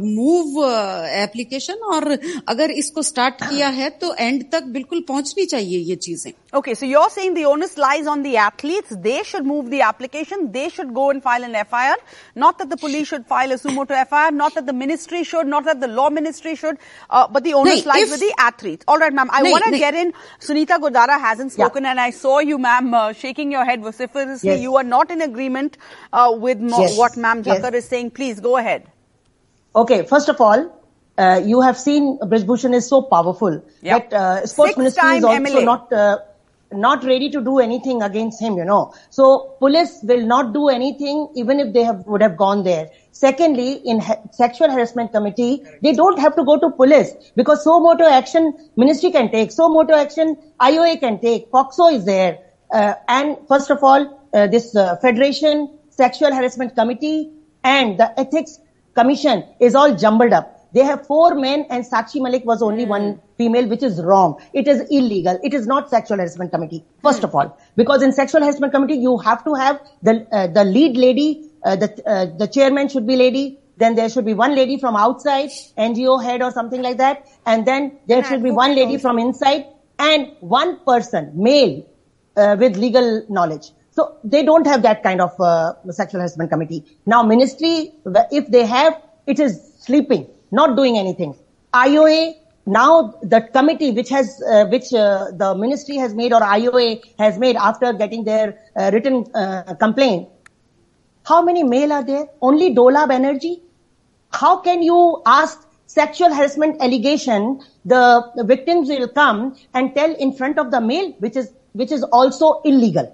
मूव 0.04 0.64
एप्लीकेशन 0.66 1.84
और 1.94 2.18
अगर 2.48 2.72
इसको 2.74 3.02
स्टार्ट 3.04 3.44
किया 3.44 3.68
है 3.72 3.90
तो 4.02 4.14
एंड 4.16 4.44
तक 4.52 4.64
बिल्कुल 4.70 5.04
पहुंचनी 5.08 5.46
चाहिए 5.46 5.80
ये 5.80 5.96
चीज़ें। 5.98 6.32
Okay, 6.54 6.74
so 6.74 6.86
you're 6.86 7.10
saying 7.10 7.34
the 7.34 7.46
onus 7.46 7.78
lies 7.78 8.08
on 8.08 8.24
the 8.24 8.36
athletes. 8.36 8.90
They 8.94 9.24
should 9.24 9.46
move 9.46 9.70
the 9.70 9.82
application. 9.84 10.52
They 10.52 10.68
should 10.68 10.94
go 10.94 11.10
and 11.10 11.24
file 11.24 11.46
an 11.46 11.54
FIR. 11.56 11.96
Not 12.36 12.58
that 12.60 12.70
the 12.70 12.76
police 12.76 13.08
should 13.08 13.26
file 13.26 13.54
a 13.54 13.58
suo 13.58 13.72
motu 13.72 13.94
FIR. 13.94 14.32
Not 14.32 14.56
that 14.56 14.66
the 14.66 14.74
ministry 14.74 15.24
should. 15.24 15.48
Not 15.48 15.64
that 15.64 15.80
the 15.80 15.88
law 15.88 16.10
ministry 16.10 16.56
should. 16.56 16.78
Uh, 17.10 17.26
but 17.30 17.46
the 17.46 17.54
onus 17.54 17.86
lies 17.86 18.04
if- 18.04 18.12
with 18.12 18.20
the 18.20 18.34
athletes. 18.38 18.84
All 18.86 18.98
right, 18.98 19.14
ma'am. 19.14 19.30
I 19.32 19.44
want 19.44 19.64
to 19.64 19.72
get 19.80 19.94
in. 19.94 20.12
Sunita 20.42 20.78
Godara 20.86 21.18
hasn't 21.22 21.54
spoken, 21.54 21.86
and 21.86 22.02
I 22.02 22.10
saw 22.10 22.40
you, 22.40 22.58
ma'am, 22.58 22.94
uh, 22.94 23.14
shaking 23.14 23.54
your 23.54 23.64
head 23.64 23.82
vociferously. 23.82 24.50
Yes. 24.50 24.60
You 24.60 24.76
are 24.76 24.84
not 24.84 25.10
in 25.10 25.22
agreement 25.22 25.78
uh, 26.12 26.34
with 26.38 26.60
mo- 26.60 26.82
Yes. 26.82 26.98
what 26.98 27.16
ma'am 27.16 27.44
Yes. 27.46 27.64
Is 27.74 27.86
saying. 27.86 28.12
Please 28.12 28.42
go 28.42 28.58
ahead. 28.58 28.88
Okay, 29.74 30.04
first 30.04 30.28
of 30.28 30.42
all, 30.42 30.66
uh, 31.18 31.40
you 31.46 31.62
have 31.62 31.78
seen 31.80 32.20
Brijbhushan 32.20 32.74
is 32.74 32.90
so 32.90 33.02
powerful 33.04 33.62
Yeah. 33.82 34.00
that 34.00 34.14
uh, 34.14 34.46
sports 34.46 34.72
Six 34.72 34.78
ministry 34.78 35.16
is 35.20 35.24
also 35.24 35.38
MLA. 35.46 35.64
not. 35.64 35.94
Uh, 35.94 36.18
not 36.74 37.04
ready 37.04 37.30
to 37.30 37.42
do 37.42 37.60
anything 37.60 38.02
against 38.02 38.42
him, 38.42 38.58
you 38.58 38.66
know. 38.66 38.94
So 39.10 39.56
police 39.60 40.00
will 40.04 40.26
not 40.26 40.54
do 40.54 40.70
anything 40.70 41.30
even 41.36 41.60
if 41.60 41.74
they 41.74 41.84
have, 41.84 42.06
would 42.08 42.22
have 42.22 42.38
gone 42.38 42.64
there. 42.64 42.90
Secondly, 43.12 43.74
in 43.86 44.00
ha- 44.00 44.22
sexual 44.32 44.70
harassment 44.72 45.12
committee, 45.12 45.64
they 45.82 45.94
don't 45.94 46.20
have 46.20 46.36
to 46.36 46.44
go 46.44 46.58
to 46.58 46.72
police 46.72 47.14
because 47.36 47.64
suo 47.64 47.80
motu 47.80 48.04
action 48.04 48.54
ministry 48.78 49.12
can 49.12 49.32
take, 49.32 49.52
suo 49.52 49.70
motu 49.70 49.94
action 49.94 50.38
IOA 50.62 51.00
can 51.00 51.20
take, 51.20 51.52
POCSO 51.52 51.94
is 51.94 52.06
there. 52.06 52.40
Uh, 52.74 52.94
and 53.08 53.38
first 53.48 53.70
of 53.70 53.84
all, 53.84 54.30
uh, 54.34 54.48
this 54.48 54.76
uh, 54.76 54.96
federation 54.98 55.78
sexual 55.90 56.34
harassment 56.34 56.74
committee 56.76 57.32
and 57.64 58.00
the 58.00 58.20
ethics 58.20 58.60
commission 58.96 59.44
is 59.60 59.76
all 59.76 59.96
jumbled 59.96 60.34
up. 60.34 60.61
They 60.74 60.84
have 60.84 61.06
four 61.06 61.36
men 61.36 61.66
and 61.70 61.86
Sakshi 61.86 62.22
Malik 62.22 62.46
was 62.46 62.62
only 62.62 62.86
one 62.86 63.22
female, 63.38 63.68
which 63.68 63.84
is 63.84 64.02
wrong. 64.02 64.42
It 64.54 64.68
is 64.68 64.82
illegal. 64.90 65.40
It 65.44 65.54
is 65.54 65.68
not 65.68 65.90
sexual 65.90 66.18
harassment 66.18 66.52
committee, 66.52 66.86
first 67.04 67.24
of 67.24 67.36
all. 67.36 67.58
Because 67.76 68.02
in 68.02 68.14
sexual 68.14 68.42
harassment 68.42 68.74
committee, 68.74 68.96
you 68.96 69.18
have 69.18 69.44
to 69.46 69.54
have 69.54 69.82
the, 70.02 70.28
uh, 70.32 70.48
the 70.48 70.64
lead 70.64 70.98
lady, 70.98 71.50
uh, 71.64 71.76
the, 71.76 72.02
uh, 72.08 72.26
the 72.38 72.48
chairman 72.48 72.88
should 72.88 73.06
be 73.06 73.16
lady, 73.16 73.60
then 73.78 73.96
there 73.96 74.10
should 74.10 74.26
be 74.26 74.34
one 74.34 74.56
lady 74.56 74.78
from 74.80 74.96
outside, 74.96 75.50
NGO 75.78 76.24
head 76.24 76.42
or 76.42 76.52
something 76.52 76.82
like 76.82 76.98
that, 76.98 77.26
and 77.46 77.66
then 77.66 77.98
there 78.08 78.24
should 78.24 78.44
be 78.44 78.52
one 78.52 78.76
lady 78.76 78.98
from 78.98 79.18
inside, 79.18 79.66
and 79.98 80.32
one 80.40 80.80
person, 80.86 81.32
male, 81.36 81.86
uh, 82.38 82.56
with 82.60 82.78
legal 82.78 83.26
knowledge. 83.30 83.72
So 83.92 84.18
they 84.24 84.44
don't 84.44 84.66
have 84.68 84.84
that 84.84 85.04
kind 85.04 85.20
of 85.20 85.40
uh, 85.40 85.74
sexual 85.92 86.22
harassment 86.22 86.50
committee. 86.50 86.86
Now 87.06 87.24
ministry, 87.24 87.94
if 88.32 88.48
they 88.48 88.66
have, 88.66 89.02
it 89.28 89.40
is 89.40 89.60
sleeping, 89.80 90.28
not 90.52 90.76
doing 90.76 90.98
anything. 90.98 91.36
IOA, 91.74 92.36
now 92.66 93.20
the 93.24 93.42
committee 93.42 93.92
which 93.92 94.10
has, 94.10 94.42
uh, 94.52 94.66
which 94.66 94.94
uh, 94.94 95.32
the 95.32 95.56
ministry 95.56 95.98
has 95.98 96.14
made 96.14 96.34
or 96.34 96.42
IOA 96.42 97.02
has 97.18 97.38
made 97.38 97.56
after 97.56 97.94
getting 97.94 98.24
their 98.24 98.60
uh, 98.76 98.92
written 98.94 99.26
uh, 99.34 99.76
complaint, 99.80 100.30
how 101.26 101.42
many 101.42 101.64
male 101.64 101.92
are 101.94 102.04
there? 102.04 102.28
Only 102.42 102.74
Dola 102.76 103.08
Banerjee. 103.08 103.62
How 104.32 104.58
can 104.58 104.82
you 104.82 105.22
ask 105.26 105.68
sexual 105.94 106.34
harassment 106.34 106.82
allegation, 106.82 107.62
the, 107.84 108.04
the 108.36 108.44
victims 108.44 108.88
will 108.88 109.08
come 109.08 109.56
and 109.74 109.94
tell 109.94 110.14
in 110.16 110.32
front 110.34 110.58
of 110.58 110.72
the 110.72 110.80
male, 110.80 111.12
which 111.20 111.36
is, 111.36 111.52
which 111.74 111.92
is 111.92 112.04
also 112.04 112.62
illegal. 112.64 113.08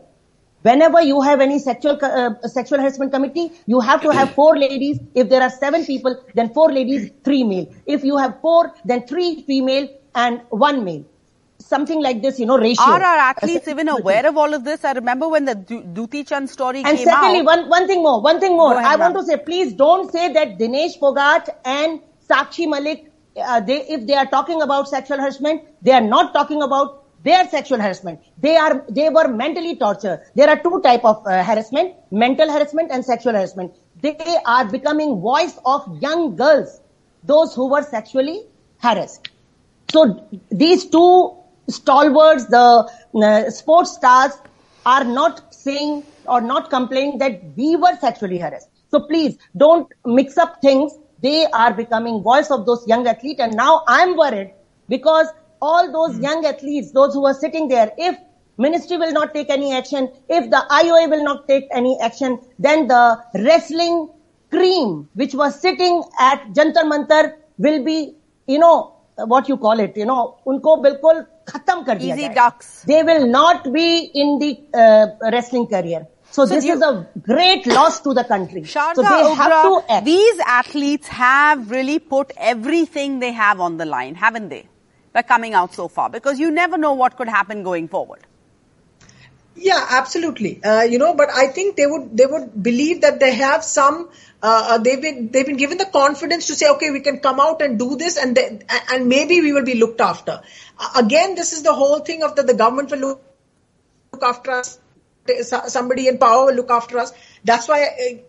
Whenever 0.64 1.02
you 1.02 1.22
have 1.22 1.40
any 1.40 1.60
sexual 1.60 1.98
uh, 2.04 2.32
sexual 2.48 2.80
harassment 2.80 3.12
committee, 3.12 3.52
you 3.68 3.80
have 3.80 4.02
to 4.02 4.10
have 4.10 4.34
four 4.34 4.58
ladies. 4.58 5.00
If 5.16 5.30
there 5.30 5.42
are 5.42 5.50
seven 5.50 5.86
people, 5.86 6.22
then 6.34 6.54
four 6.54 6.72
ladies, 6.72 7.12
three 7.24 7.44
male. 7.44 7.68
If 7.86 8.04
you 8.04 8.18
have 8.18 8.42
four, 8.42 8.74
then 8.84 9.06
three 9.08 9.44
female 9.44 9.88
and 10.16 10.42
one 10.50 10.84
male. 10.84 11.06
Something 11.60 12.02
like 12.02 12.22
this, 12.22 12.40
you 12.40 12.46
know, 12.46 12.58
ratio. 12.58 12.84
Are 12.86 13.02
our 13.04 13.18
athletes 13.18 13.68
even 13.68 13.88
aware 13.90 14.26
of 14.28 14.38
all 14.38 14.54
of 14.54 14.64
this? 14.64 14.84
I 14.86 14.94
remember 14.94 15.28
when 15.28 15.46
the 15.46 15.56
Du- 15.56 15.82
Duti 15.82 16.26
Chand 16.28 16.50
story 16.50 16.82
And 16.84 16.98
came 16.98 17.06
secondly, 17.08 17.40
out. 17.40 17.46
one, 17.46 17.70
one 17.70 17.88
thing 17.88 18.02
more, 18.04 18.22
one 18.22 18.40
thing 18.40 18.56
more. 18.58 18.74
Ahead, 18.74 18.86
I 18.86 18.96
want 18.96 19.16
to 19.16 19.24
say, 19.24 19.38
please 19.38 19.74
don't 19.74 20.12
say 20.12 20.32
that 20.34 20.58
Vinesh 20.60 21.00
Phogat 21.00 21.50
and 21.66 22.00
Sakshi 22.30 22.70
Malik, 22.70 23.12
uh, 23.38 23.60
they, 23.60 23.82
if 23.88 24.06
they 24.08 24.14
are 24.14 24.28
talking 24.28 24.62
about 24.62 24.88
sexual 24.88 25.18
harassment, 25.18 25.62
they 25.82 25.92
are 25.92 26.02
not 26.02 26.34
talking 26.34 26.62
about 26.62 27.04
their 27.28 27.48
sexual 27.50 27.80
harassment. 27.80 28.20
They 28.40 28.56
are, 28.56 28.86
they 28.90 29.10
were 29.10 29.28
mentally 29.28 29.76
tortured. 29.76 30.22
There 30.36 30.50
are 30.50 30.58
two 30.58 30.82
type 30.82 31.04
of 31.04 31.26
uh, 31.26 31.44
harassment, 31.44 31.96
mental 32.12 32.52
harassment 32.52 32.92
and 32.92 33.04
sexual 33.04 33.34
harassment. 33.34 33.74
They 34.02 34.38
are 34.46 34.66
becoming 34.66 35.20
voice 35.20 35.58
of 35.66 36.02
young 36.02 36.36
girls, 36.36 36.82
those 37.24 37.56
who 37.56 37.70
were 37.70 37.84
sexually 37.84 38.44
harassed. 38.80 39.30
So 39.92 40.28
these 40.52 40.86
two 40.86 41.36
stalwarts, 41.70 42.46
the 42.46 42.90
uh, 43.16 43.50
sports 43.50 43.94
stars, 43.94 44.34
are 44.86 45.04
not 45.04 45.54
saying 45.54 46.04
or 46.28 46.40
not 46.42 46.70
complaining 46.70 47.18
that 47.18 47.42
we 47.56 47.76
were 47.76 47.96
sexually 48.00 48.38
harassed. 48.38 48.70
So 48.90 49.02
please 49.02 49.38
don't 49.56 49.92
mix 50.06 50.38
up 50.38 50.62
things. 50.62 50.94
They 51.22 51.46
are 51.48 51.74
becoming 51.74 52.22
voice 52.22 52.52
of 52.52 52.66
those 52.66 52.88
young 52.88 53.08
athletes, 53.08 53.42
and 53.42 53.56
now 53.56 53.84
I'm 53.88 54.16
worried 54.16 54.54
because 54.88 55.28
all 55.62 55.92
those 55.92 56.20
young 56.20 56.46
athletes, 56.46 56.92
those 56.92 57.14
who 57.14 57.26
are 57.26 57.34
sitting 57.34 57.68
there, 57.68 57.92
if 57.98 58.18
ministry 58.58 58.98
will 58.98 59.12
not 59.12 59.34
take 59.34 59.50
any 59.50 59.74
action, 59.74 60.12
if 60.30 60.50
the 60.50 60.66
IOA 60.72 61.10
will 61.10 61.24
not 61.24 61.48
take 61.48 61.66
any 61.72 61.98
action, 62.02 62.40
then 62.60 62.88
the 62.88 63.22
wrestling 63.36 64.10
cream 64.50 65.10
which 65.14 65.34
was 65.34 65.60
sitting 65.60 66.04
at 66.20 66.42
Jantar 66.54 66.84
Mantar 66.92 67.34
will 67.58 67.84
be, 67.84 68.16
you 68.48 68.60
know, 68.60 68.94
what 69.26 69.50
you 69.50 69.58
call 69.58 69.80
it, 69.80 69.98
you 69.98 70.06
know, 70.06 70.38
unko 70.46 70.84
bilkul 70.84 71.26
khatam 71.46 71.86
kar 71.86 71.96
diya 71.96 72.14
Easy 72.18 72.30
ducks. 72.30 72.84
They 72.84 73.02
will 73.04 73.28
not 73.28 73.72
be 73.74 74.12
in 74.14 74.38
the 74.40 74.60
uh, 74.74 75.32
wrestling 75.32 75.68
career. 75.68 76.08
So, 76.32 76.46
So 76.46 76.54
this 76.56 76.66
you- 76.66 76.74
is 76.74 76.82
a 76.82 77.08
great 77.22 77.66
loss 77.66 78.00
to 78.02 78.14
the 78.14 78.24
country. 78.24 78.62
Sharda 78.62 78.96
so 78.96 79.02
they 79.02 79.34
have 79.34 79.62
to 79.64 79.84
act. 79.90 80.06
these 80.06 80.40
athletes 80.46 81.08
have 81.08 81.72
really 81.72 82.00
put 82.00 82.32
everything 82.38 83.20
they 83.20 83.32
have 83.32 83.60
on 83.60 83.78
the 83.78 83.86
line, 83.86 84.16
haven't 84.16 84.50
they? 84.50 84.68
By 85.18 85.24
coming 85.24 85.56
out 85.56 85.74
so 85.74 85.88
far, 85.88 86.10
because 86.12 86.40
you 86.40 86.52
never 86.52 86.78
know 86.78 86.94
what 86.94 87.18
could 87.18 87.28
happen 87.28 87.64
going 87.64 87.88
forward. 87.88 88.26
Yeah, 89.56 89.84
absolutely. 90.00 90.64
Uh, 90.64 90.84
you 90.84 91.00
know, 91.00 91.16
but 91.16 91.32
I 91.34 91.48
think 91.48 91.76
they 91.76 91.88
would 91.88 92.16
they 92.16 92.28
would 92.28 92.62
believe 92.68 93.02
that 93.02 93.20
they 93.20 93.34
have 93.34 93.64
some. 93.64 94.10
Uh, 94.44 94.74
uh, 94.74 94.78
they've 94.78 95.02
been 95.02 95.32
they've 95.32 95.48
been 95.48 95.58
given 95.58 95.80
the 95.80 95.88
confidence 95.96 96.46
to 96.52 96.56
say, 96.60 96.70
okay, 96.74 96.92
we 96.92 97.00
can 97.00 97.18
come 97.20 97.40
out 97.40 97.64
and 97.64 97.80
do 97.80 97.96
this, 97.96 98.18
and 98.26 98.38
they, 98.38 98.60
and 98.92 99.08
maybe 99.08 99.42
we 99.42 99.54
will 99.54 99.66
be 99.66 99.74
looked 99.80 100.02
after. 100.02 100.40
Uh, 100.78 100.92
again, 101.04 101.34
this 101.34 101.52
is 101.52 101.64
the 101.64 101.74
whole 101.74 102.00
thing 102.12 102.22
of 102.22 102.36
that 102.36 102.46
the 102.46 102.54
government 102.54 102.92
will 102.92 103.00
look, 103.00 103.24
look 104.14 104.22
after 104.22 104.52
us. 104.52 104.78
Somebody 105.78 106.08
in 106.08 106.20
power 106.20 106.46
will 106.46 106.62
look 106.62 106.70
after 106.70 107.00
us. 107.00 107.12
That's 107.44 107.68
why. 107.68 108.22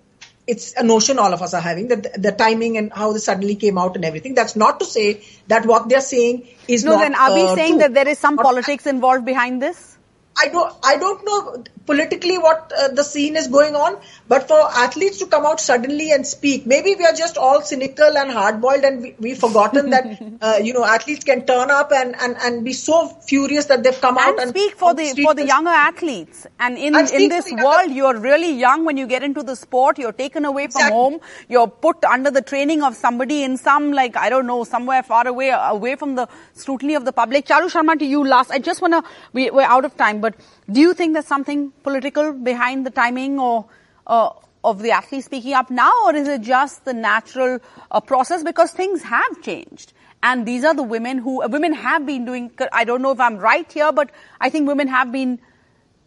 It's 0.52 0.72
a 0.82 0.82
notion 0.82 1.18
all 1.18 1.34
of 1.34 1.42
us 1.46 1.52
are 1.54 1.60
having 1.60 1.88
that 1.88 2.02
the, 2.04 2.20
the 2.26 2.32
timing 2.32 2.76
and 2.78 2.92
how 2.92 3.12
this 3.12 3.24
suddenly 3.30 3.54
came 3.64 3.78
out 3.78 3.96
and 3.96 4.04
everything. 4.10 4.34
That's 4.34 4.56
not 4.56 4.80
to 4.80 4.86
say 4.86 5.22
that 5.48 5.66
what 5.66 5.88
they're 5.90 6.00
saying 6.00 6.48
is 6.66 6.84
No, 6.84 6.92
not. 6.94 7.00
then 7.02 7.14
are 7.14 7.34
we 7.34 7.42
uh, 7.42 7.54
saying 7.54 7.72
true. 7.74 7.78
that 7.80 7.94
there 7.94 8.08
is 8.08 8.18
some 8.18 8.36
Not- 8.36 8.44
politics 8.50 8.86
involved 8.86 9.24
behind 9.26 9.60
this? 9.62 9.84
I 10.40 10.48
don't, 10.48 10.74
I 10.84 10.96
don't 10.96 11.24
know 11.24 11.64
politically 11.90 12.36
what 12.46 12.72
uh, 12.82 12.88
the 13.00 13.04
scene 13.10 13.36
is 13.42 13.48
going 13.56 13.74
on, 13.84 13.96
but 14.34 14.46
for 14.52 14.60
athletes 14.84 15.18
to 15.24 15.26
come 15.34 15.46
out 15.50 15.60
suddenly 15.68 16.08
and 16.16 16.26
speak, 16.32 16.66
maybe 16.74 16.94
we 17.02 17.04
are 17.10 17.16
just 17.20 17.36
all 17.48 17.62
cynical 17.70 18.18
and 18.22 18.30
hard-boiled, 18.38 18.84
and 18.90 19.02
we, 19.06 19.14
we've 19.26 19.38
forgotten 19.46 19.90
that 19.96 20.06
uh, 20.48 20.56
you 20.68 20.72
know 20.78 20.84
athletes 20.96 21.24
can 21.32 21.44
turn 21.52 21.70
up 21.78 21.92
and, 22.00 22.14
and, 22.26 22.36
and 22.48 22.64
be 22.70 22.74
so 22.82 22.98
furious 23.32 23.66
that 23.72 23.82
they've 23.88 24.00
come 24.06 24.18
out 24.26 24.30
and 24.34 24.40
and 24.46 24.50
speak 24.56 24.76
for 24.84 24.92
the 25.00 25.06
for 25.22 25.34
the 25.40 25.42
and- 25.46 25.54
younger 25.54 25.76
athletes. 25.82 26.46
And 26.60 26.76
in 26.88 26.94
And 27.02 27.10
in 27.20 27.28
this 27.34 27.44
for 27.44 27.56
the 27.56 27.62
younger- 27.62 27.64
world, 27.68 27.96
you're 28.00 28.18
really 28.28 28.52
young 28.64 28.84
when 28.90 28.96
you 29.04 29.06
get 29.14 29.22
into 29.30 29.42
the 29.52 29.56
sport. 29.64 29.98
You're 30.04 30.12
taken 30.24 30.44
away 30.52 30.66
from 30.68 30.82
Exactly. 30.82 30.98
home. 30.98 31.20
You're 31.56 31.68
put 31.88 32.04
under 32.16 32.30
the 32.38 32.44
training 32.52 32.82
of 32.90 32.96
somebody 33.04 33.42
in 33.48 33.56
some 33.64 33.90
like 34.00 34.16
I 34.26 34.28
don't 34.36 34.46
know 34.52 34.62
somewhere 34.74 35.02
far 35.02 35.26
away, 35.34 35.50
away 35.54 35.96
from 36.04 36.14
the 36.20 36.28
scrutiny 36.64 36.94
of 37.02 37.04
the 37.10 37.12
public. 37.22 37.46
Charu 37.52 37.70
Sharma, 37.76 37.98
to 38.04 38.04
you 38.14 38.24
last. 38.36 38.50
I 38.50 38.58
just 38.70 38.82
wanna 38.86 39.02
we, 39.32 39.50
we're 39.58 39.70
out 39.78 39.84
of 39.90 39.96
time, 40.04 40.20
but 40.20 40.34
do 40.70 40.80
you 40.86 40.94
think 40.94 41.14
there's 41.14 41.26
something 41.34 41.72
political 41.82 42.32
behind 42.32 42.86
the 42.86 42.90
timing 42.90 43.38
or? 43.38 43.66
Uh, 44.06 44.30
of 44.64 44.82
the 44.82 44.90
athlete 44.90 45.24
speaking 45.24 45.52
up 45.52 45.70
now, 45.70 45.92
or 46.04 46.14
is 46.14 46.28
it 46.28 46.40
just 46.40 46.84
the 46.84 46.92
natural 46.92 47.60
uh, 47.90 48.00
process? 48.00 48.42
Because 48.42 48.72
things 48.72 49.02
have 49.02 49.40
changed. 49.42 49.92
And 50.22 50.46
these 50.46 50.64
are 50.64 50.74
the 50.74 50.82
women 50.82 51.18
who, 51.18 51.42
uh, 51.42 51.48
women 51.48 51.72
have 51.72 52.04
been 52.04 52.24
doing, 52.24 52.50
I 52.72 52.84
don't 52.84 53.02
know 53.02 53.12
if 53.12 53.20
I'm 53.20 53.36
right 53.36 53.70
here, 53.70 53.92
but 53.92 54.10
I 54.40 54.50
think 54.50 54.66
women 54.66 54.88
have 54.88 55.12
been 55.12 55.38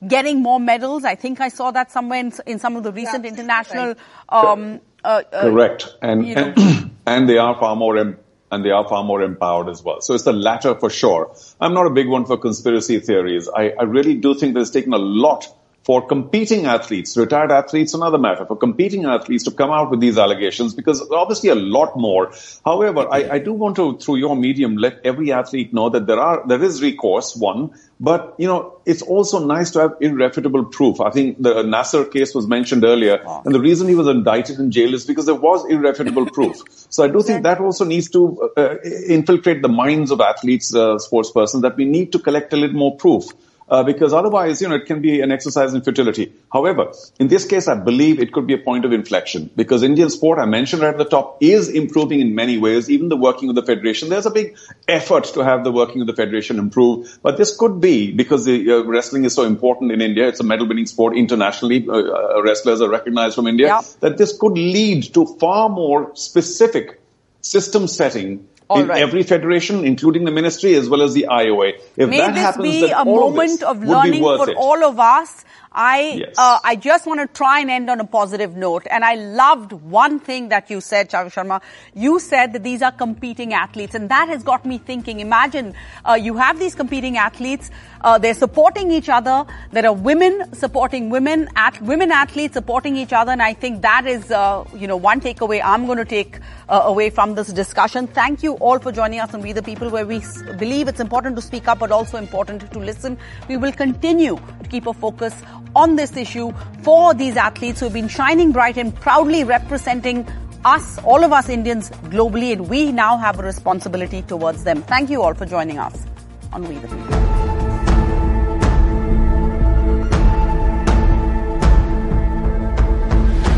getting 0.06 0.42
more 0.42 0.60
medals. 0.60 1.06
I 1.06 1.16
think 1.16 1.40
I 1.40 1.50
saw 1.50 1.72
that 1.72 1.92
somewhere 1.92 2.20
in, 2.20 2.34
in 2.46 2.60
some 2.60 2.76
of 2.76 2.84
the 2.84 2.92
recent 2.92 3.26
international, 3.26 3.96
um, 4.28 4.82
uh, 5.04 5.24
uh, 5.32 5.42
Correct. 5.44 5.96
And, 6.02 6.28
you 6.28 6.36
know. 6.36 6.54
and, 6.56 6.92
and 7.06 7.30
they 7.30 7.38
are 7.38 7.58
far 7.58 7.76
more, 7.76 7.98
em- 7.98 8.18
and 8.52 8.66
they 8.66 8.72
are 8.72 8.88
far 8.88 9.04
more 9.04 9.22
empowered 9.22 9.70
as 9.70 9.82
well. 9.82 10.02
So 10.02 10.14
it's 10.14 10.26
the 10.26 10.34
latter 10.34 10.76
for 10.76 10.90
sure. 10.90 11.34
I'm 11.62 11.74
not 11.74 11.86
a 11.86 11.92
big 11.92 12.10
one 12.10 12.26
for 12.26 12.38
conspiracy 12.38 13.00
theories. 13.00 13.48
I, 13.56 13.70
I 13.80 13.84
really 13.84 14.16
do 14.16 14.36
think 14.36 14.56
that 14.56 14.62
it's 14.62 14.72
taken 14.72 14.94
a 14.94 14.98
lot 14.98 15.48
for 15.84 16.06
competing 16.06 16.66
athletes, 16.68 17.18
retired 17.18 17.52
athletes, 17.52 17.94
another 17.94 18.20
matter, 18.20 18.46
for 18.46 18.56
competing 18.56 19.06
athletes 19.06 19.46
to 19.46 19.52
come 19.52 19.72
out 19.72 19.90
with 19.90 20.00
these 20.00 20.18
allegations 20.18 20.76
because 20.76 21.02
obviously 21.12 21.50
a 21.50 21.56
lot 21.56 21.98
more. 21.98 22.32
However, 22.64 23.08
I, 23.12 23.30
I 23.32 23.40
do 23.40 23.54
want 23.54 23.78
to, 23.78 23.98
through 23.98 24.18
your 24.18 24.36
medium, 24.36 24.78
let 24.78 25.02
every 25.04 25.32
athlete 25.32 25.74
know 25.74 25.90
that 25.90 26.06
there 26.06 26.20
are, 26.20 26.48
there 26.48 26.62
is 26.64 26.82
recourse, 26.84 27.36
one, 27.36 27.72
but, 28.00 28.36
you 28.38 28.48
know, 28.48 28.80
it's 28.86 29.02
also 29.02 29.44
nice 29.46 29.72
to 29.72 29.80
have 29.80 29.94
irrefutable 30.02 30.66
proof. 30.66 31.02
I 31.02 31.10
think 31.10 31.42
the 31.42 31.64
Nassar 31.64 32.12
case 32.12 32.36
was 32.36 32.48
mentioned 32.48 32.84
earlier, 32.84 33.24
and 33.46 33.54
the 33.54 33.60
reason 33.60 33.88
he 33.88 33.96
was 33.96 34.08
indicted 34.08 34.60
in 34.60 34.72
jail 34.72 34.94
is 34.94 35.06
because 35.06 35.26
there 35.26 35.36
was 35.36 35.66
irrefutable 35.70 36.26
proof. 36.34 36.62
So 36.90 37.04
I 37.04 37.08
do 37.08 37.22
think 37.22 37.44
that 37.44 37.60
also 37.60 37.86
needs 37.86 38.10
to 38.12 38.52
uh, 38.56 38.76
infiltrate 39.08 39.62
the 39.62 39.70
minds 39.70 40.12
of 40.12 40.22
athletes, 40.22 40.74
uh, 40.76 41.00
sports 41.00 41.32
persons, 41.32 41.64
that 41.64 41.76
we 41.76 41.86
need 41.86 42.12
to 42.12 42.20
collect 42.20 42.54
a 42.54 42.58
little 42.58 42.76
more 42.76 42.96
proof. 42.96 43.26
Uh, 43.72 43.84
because 43.84 44.14
otherwise, 44.14 44.62
you 44.62 44.68
know, 44.68 44.76
it 44.76 44.86
can 44.86 45.02
be 45.02 45.22
an 45.22 45.32
exercise 45.32 45.74
in 45.74 45.82
futility. 45.82 46.34
However, 46.52 46.92
in 47.20 47.30
this 47.30 47.46
case, 47.46 47.70
I 47.70 47.76
believe 47.76 48.20
it 48.20 48.34
could 48.34 48.46
be 48.46 48.54
a 48.54 48.58
point 48.58 48.84
of 48.84 48.92
inflection 48.92 49.50
because 49.56 49.82
Indian 49.82 50.10
sport, 50.10 50.40
I 50.40 50.46
mentioned 50.46 50.82
right 50.82 50.94
at 50.94 50.98
the 50.98 51.06
top, 51.06 51.38
is 51.42 51.70
improving 51.70 52.20
in 52.20 52.36
many 52.36 52.58
ways, 52.58 52.90
even 52.90 53.08
the 53.08 53.16
working 53.16 53.48
of 53.48 53.56
the 53.56 53.64
federation. 53.64 54.10
There's 54.10 54.26
a 54.26 54.32
big 54.32 54.58
effort 54.90 55.24
to 55.36 55.44
have 55.46 55.64
the 55.64 55.72
working 55.72 56.02
of 56.02 56.08
the 56.08 56.14
federation 56.14 56.60
improve, 56.60 57.18
but 57.24 57.38
this 57.38 57.56
could 57.56 57.80
be 57.80 58.12
because 58.12 58.44
the 58.44 58.72
uh, 58.72 58.84
wrestling 58.84 59.24
is 59.24 59.34
so 59.34 59.44
important 59.44 59.94
in 59.94 60.02
India. 60.02 60.28
It's 60.28 60.42
a 60.42 60.44
medal 60.44 60.68
winning 60.68 60.86
sport 60.86 61.16
internationally. 61.16 61.88
Uh, 61.88 61.94
uh, 61.94 62.44
wrestlers 62.44 62.82
are 62.82 62.90
recognized 62.90 63.36
from 63.36 63.48
India 63.48 63.68
Yep. 63.68 63.86
that 64.02 64.18
this 64.18 64.38
could 64.38 64.54
lead 64.54 65.14
to 65.14 65.26
far 65.40 65.70
more 65.70 66.14
specific 66.16 67.00
system 67.40 67.88
setting 67.88 68.48
All 68.72 68.80
in 68.80 68.88
right. 68.88 69.02
every 69.02 69.24
federation, 69.24 69.84
including 69.86 70.24
the 70.24 70.32
ministry 70.32 70.76
as 70.76 70.88
well 70.88 71.02
as 71.02 71.14
the 71.14 71.28
IOA. 71.30 71.74
If 71.98 72.10
May 72.10 72.20
that 72.20 72.36
happens, 72.36 72.64
be 72.64 72.90
a 72.90 73.00
all 73.00 73.32
moment 73.32 73.64
of 73.64 73.84
learning 73.84 74.24
for 74.24 74.50
it. 74.50 74.56
all 74.56 74.86
of 74.86 74.98
us. 75.00 75.44
I 75.74 76.20
Yes. 76.20 76.36
uh, 76.38 76.60
I 76.64 76.76
just 76.76 77.06
want 77.08 77.22
to 77.22 77.28
try 77.28 77.60
and 77.62 77.72
end 77.72 77.90
on 77.90 78.02
a 78.02 78.06
positive 78.06 78.58
note, 78.58 78.86
and 78.92 79.06
I 79.06 79.16
loved 79.16 79.72
one 79.72 80.20
thing 80.20 80.50
that 80.50 80.70
you 80.70 80.82
said, 80.82 81.10
Charu 81.10 81.32
Sharma. 81.32 81.62
You 81.94 82.20
said 82.20 82.52
that 82.54 82.64
these 82.64 82.82
are 82.82 82.92
competing 82.92 83.54
athletes, 83.54 83.96
and 83.96 84.10
that 84.10 84.28
has 84.28 84.44
got 84.44 84.66
me 84.66 84.80
thinking. 84.80 85.22
Imagine 85.22 85.74
uh, 86.04 86.16
you 86.16 86.36
have 86.36 86.60
these 86.60 86.76
competing 86.76 87.16
athletes; 87.18 87.72
uh, 88.02 88.18
they're 88.18 88.34
supporting 88.34 88.92
each 88.92 89.08
other. 89.08 89.46
There 89.72 89.86
are 89.86 89.94
women 89.94 90.54
supporting 90.54 91.10
women, 91.10 91.48
at 91.56 91.82
women 91.82 92.12
athletes 92.12 92.54
supporting 92.56 92.98
each 92.98 93.14
other, 93.14 93.32
and 93.32 93.42
I 93.42 93.54
think 93.54 93.82
that 93.82 94.06
is 94.06 94.30
uh, 94.30 94.66
you 94.76 94.88
know 94.88 94.98
one 94.98 95.22
takeaway 95.22 95.62
I'm 95.64 95.86
going 95.86 96.00
to 96.00 96.06
take 96.06 96.40
uh, 96.68 96.82
away 96.84 97.10
from 97.12 97.36
this 97.36 97.48
discussion. 97.48 98.08
Thank 98.08 98.44
you 98.44 98.56
all 98.56 98.80
for 98.80 98.92
joining 98.92 99.22
us 99.22 99.34
on 99.34 99.42
We 99.42 99.54
the 99.54 99.64
People, 99.64 99.90
where 99.90 100.06
we 100.06 100.18
s- 100.18 100.44
believe 100.58 100.90
it's 100.90 101.00
important 101.00 101.38
to 101.38 101.42
speak 101.42 101.70
up, 101.70 101.80
but 101.80 101.92
also 101.92 102.18
important 102.18 102.70
to 102.74 102.80
listen. 102.80 103.18
We 103.48 103.56
will 103.56 103.72
continue 103.72 104.36
to 104.36 104.70
keep 104.70 104.86
a 104.86 104.94
focus 104.94 105.34
on 105.76 105.96
this 105.96 106.16
issue 106.18 106.52
for 106.84 107.14
these 107.14 107.38
athletes 107.38 107.80
who 107.80 107.86
have 107.86 107.94
been 107.94 108.08
shining 108.08 108.52
bright 108.52 108.78
and 108.78 108.94
proudly 108.96 109.44
representing 109.44 110.28
us, 110.64 111.00
all 111.00 111.24
of 111.24 111.32
us 111.32 111.50
Indians 111.50 111.90
globally, 111.90 112.52
and 112.52 112.70
we 112.70 112.92
now 112.92 113.18
have 113.18 113.40
a 113.40 113.44
responsibility 113.44 114.22
towards 114.24 114.64
them. 114.64 114.82
Thank 114.84 115.10
you 115.10 115.22
all 115.22 115.34
for 115.34 115.46
joining 115.46 115.80
us 115.80 116.06
on 116.54 116.68
We 116.68 116.76
the 116.76 116.88
People. 116.88 117.51